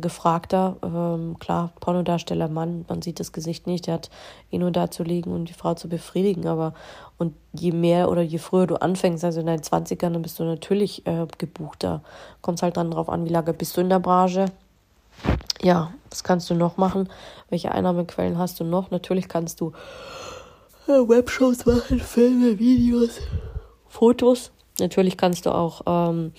gefragter, 0.00 0.76
ähm, 0.82 1.38
klar, 1.38 1.72
Pornodarsteller 1.80 2.48
Mann, 2.48 2.84
man 2.88 3.02
sieht 3.02 3.20
das 3.20 3.32
Gesicht 3.32 3.66
nicht, 3.66 3.86
der 3.86 3.94
hat 3.94 4.10
eh 4.50 4.58
nur 4.58 4.70
da 4.70 4.90
zu 4.90 5.02
liegen 5.02 5.32
und 5.32 5.48
die 5.48 5.54
Frau 5.54 5.74
zu 5.74 5.88
befriedigen, 5.88 6.46
aber 6.46 6.74
und 7.18 7.34
je 7.52 7.72
mehr 7.72 8.10
oder 8.10 8.22
je 8.22 8.38
früher 8.38 8.66
du 8.66 8.76
anfängst, 8.76 9.24
also 9.24 9.40
in 9.40 9.46
deinen 9.46 9.62
20ern, 9.62 10.10
dann 10.10 10.22
bist 10.22 10.38
du 10.38 10.44
natürlich 10.44 11.06
äh, 11.06 11.26
gebuchter. 11.38 12.02
Kommt 12.40 12.62
halt 12.62 12.76
dann 12.76 12.90
drauf 12.90 13.08
an, 13.08 13.24
wie 13.24 13.32
lange 13.32 13.52
bist 13.52 13.76
du 13.76 13.80
in 13.80 13.88
der 13.88 14.00
Branche. 14.00 14.46
ja, 15.62 15.92
was 16.10 16.24
kannst 16.24 16.50
du 16.50 16.54
noch 16.54 16.76
machen? 16.76 17.08
Welche 17.50 17.70
Einnahmequellen 17.70 18.38
hast 18.38 18.58
du 18.60 18.64
noch? 18.64 18.90
Natürlich 18.90 19.28
kannst 19.28 19.60
du 19.60 19.72
äh, 20.88 20.92
Webshows 20.92 21.64
machen, 21.64 22.00
Filme, 22.00 22.58
Videos, 22.58 23.20
Fotos. 23.88 24.50
Natürlich 24.80 25.16
kannst 25.16 25.46
du 25.46 25.50
auch 25.50 25.82
ähm, 25.86 26.32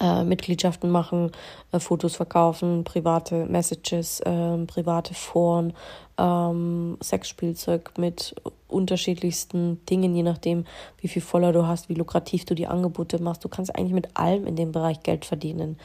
äh, 0.00 0.24
Mitgliedschaften 0.24 0.90
machen, 0.90 1.30
äh, 1.72 1.78
Fotos 1.78 2.16
verkaufen, 2.16 2.84
private 2.84 3.46
Messages, 3.46 4.20
äh, 4.20 4.58
private 4.66 5.14
Foren, 5.14 5.72
ähm, 6.18 6.96
Sexspielzeug 7.02 7.92
mit 7.98 8.34
unterschiedlichsten 8.68 9.84
Dingen, 9.86 10.14
je 10.16 10.22
nachdem, 10.22 10.64
wie 10.98 11.08
viel 11.08 11.22
voller 11.22 11.52
du 11.52 11.66
hast, 11.66 11.88
wie 11.88 11.94
lukrativ 11.94 12.44
du 12.44 12.54
die 12.54 12.66
Angebote 12.66 13.22
machst. 13.22 13.44
Du 13.44 13.48
kannst 13.48 13.74
eigentlich 13.74 13.92
mit 13.92 14.16
allem 14.16 14.46
in 14.46 14.56
dem 14.56 14.72
Bereich 14.72 15.02
Geld 15.02 15.24
verdienen. 15.24 15.78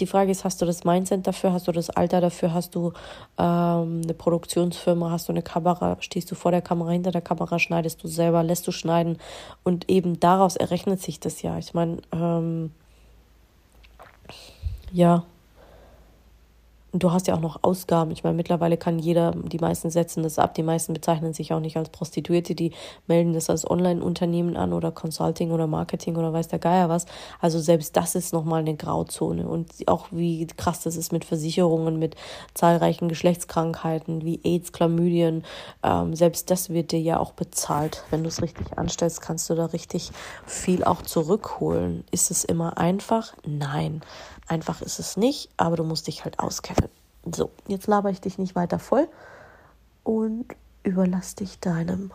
Die 0.00 0.06
Frage 0.06 0.30
ist, 0.30 0.44
hast 0.44 0.60
du 0.60 0.66
das 0.66 0.84
Mindset 0.84 1.26
dafür, 1.26 1.52
hast 1.54 1.68
du 1.68 1.72
das 1.72 1.88
Alter 1.88 2.20
dafür, 2.20 2.52
hast 2.52 2.74
du 2.74 2.92
ähm, 3.38 4.02
eine 4.04 4.14
Produktionsfirma, 4.14 5.10
hast 5.10 5.28
du 5.28 5.32
eine 5.32 5.40
Kamera, 5.40 5.96
stehst 6.00 6.30
du 6.30 6.34
vor 6.34 6.50
der 6.50 6.60
Kamera, 6.60 6.90
hinter 6.90 7.12
der 7.12 7.22
Kamera, 7.22 7.58
schneidest 7.58 8.02
du 8.02 8.08
selber, 8.08 8.42
lässt 8.42 8.66
du 8.66 8.72
schneiden? 8.72 9.16
Und 9.64 9.88
eben 9.88 10.20
daraus 10.20 10.56
errechnet 10.56 11.00
sich 11.00 11.18
das 11.18 11.40
ja. 11.40 11.56
Ich 11.56 11.72
meine, 11.72 11.98
ähm, 12.12 12.72
ja, 14.92 15.24
und 16.96 17.02
du 17.02 17.12
hast 17.12 17.26
ja 17.26 17.34
auch 17.34 17.40
noch 17.40 17.58
Ausgaben. 17.62 18.10
Ich 18.10 18.24
meine, 18.24 18.36
mittlerweile 18.36 18.78
kann 18.78 18.98
jeder, 18.98 19.32
die 19.32 19.58
meisten 19.58 19.90
setzen 19.90 20.22
das 20.22 20.38
ab, 20.38 20.54
die 20.54 20.62
meisten 20.62 20.94
bezeichnen 20.94 21.34
sich 21.34 21.52
auch 21.52 21.60
nicht 21.60 21.76
als 21.76 21.90
Prostituierte, 21.90 22.54
die 22.54 22.72
melden 23.06 23.34
das 23.34 23.50
als 23.50 23.70
Online-Unternehmen 23.70 24.56
an 24.56 24.72
oder 24.72 24.90
Consulting 24.92 25.50
oder 25.50 25.66
Marketing 25.66 26.16
oder 26.16 26.32
weiß 26.32 26.48
der 26.48 26.58
Geier 26.58 26.88
was. 26.88 27.04
Also 27.38 27.58
selbst 27.58 27.98
das 27.98 28.14
ist 28.14 28.32
nochmal 28.32 28.60
eine 28.60 28.76
Grauzone. 28.76 29.46
Und 29.46 29.72
auch 29.88 30.06
wie 30.10 30.46
krass 30.46 30.84
das 30.84 30.96
ist 30.96 31.12
mit 31.12 31.26
Versicherungen, 31.26 31.98
mit 31.98 32.16
zahlreichen 32.54 33.10
Geschlechtskrankheiten 33.10 34.24
wie 34.24 34.40
AIDS, 34.42 34.72
Chlamydien. 34.72 35.44
Ähm, 35.82 36.16
selbst 36.16 36.50
das 36.50 36.70
wird 36.70 36.92
dir 36.92 37.00
ja 37.00 37.20
auch 37.20 37.32
bezahlt. 37.32 38.04
Wenn 38.08 38.22
du 38.22 38.28
es 38.28 38.40
richtig 38.40 38.78
anstellst, 38.78 39.20
kannst 39.20 39.50
du 39.50 39.54
da 39.54 39.66
richtig 39.66 40.12
viel 40.46 40.82
auch 40.82 41.02
zurückholen. 41.02 42.04
Ist 42.10 42.30
es 42.30 42.42
immer 42.42 42.78
einfach? 42.78 43.34
Nein. 43.44 44.00
Einfach 44.48 44.80
ist 44.82 44.98
es 44.98 45.16
nicht, 45.16 45.50
aber 45.56 45.76
du 45.76 45.84
musst 45.84 46.06
dich 46.06 46.24
halt 46.24 46.38
auskennen. 46.38 46.88
So, 47.34 47.50
jetzt 47.66 47.88
laber 47.88 48.10
ich 48.10 48.20
dich 48.20 48.38
nicht 48.38 48.54
weiter 48.54 48.78
voll 48.78 49.08
und 50.04 50.46
überlass 50.84 51.34
dich 51.34 51.58
deinem 51.58 52.12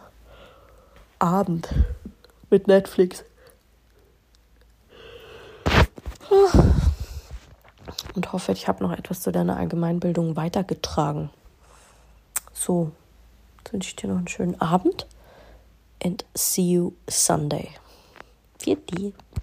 Abend 1.20 1.68
mit 2.50 2.68
Netflix. 2.68 3.26
Und 8.16 8.32
hoffe, 8.32 8.54
ich 8.54 8.68
habe 8.68 8.84
noch 8.84 8.94
etwas 8.94 9.22
zu 9.22 9.32
deiner 9.32 9.58
Allgemeinbildung 9.58 10.38
weitergetragen. 10.38 11.30
So, 12.54 12.92
jetzt 13.60 13.74
wünsche 13.74 13.90
ich 13.90 13.96
dir 13.98 14.08
noch 14.08 14.18
einen 14.18 14.28
schönen 14.30 14.60
Abend 14.62 15.08
and 16.04 16.26
see 16.34 16.74
you 16.74 16.94
Sunday. 17.10 17.70
Die. 18.66 19.14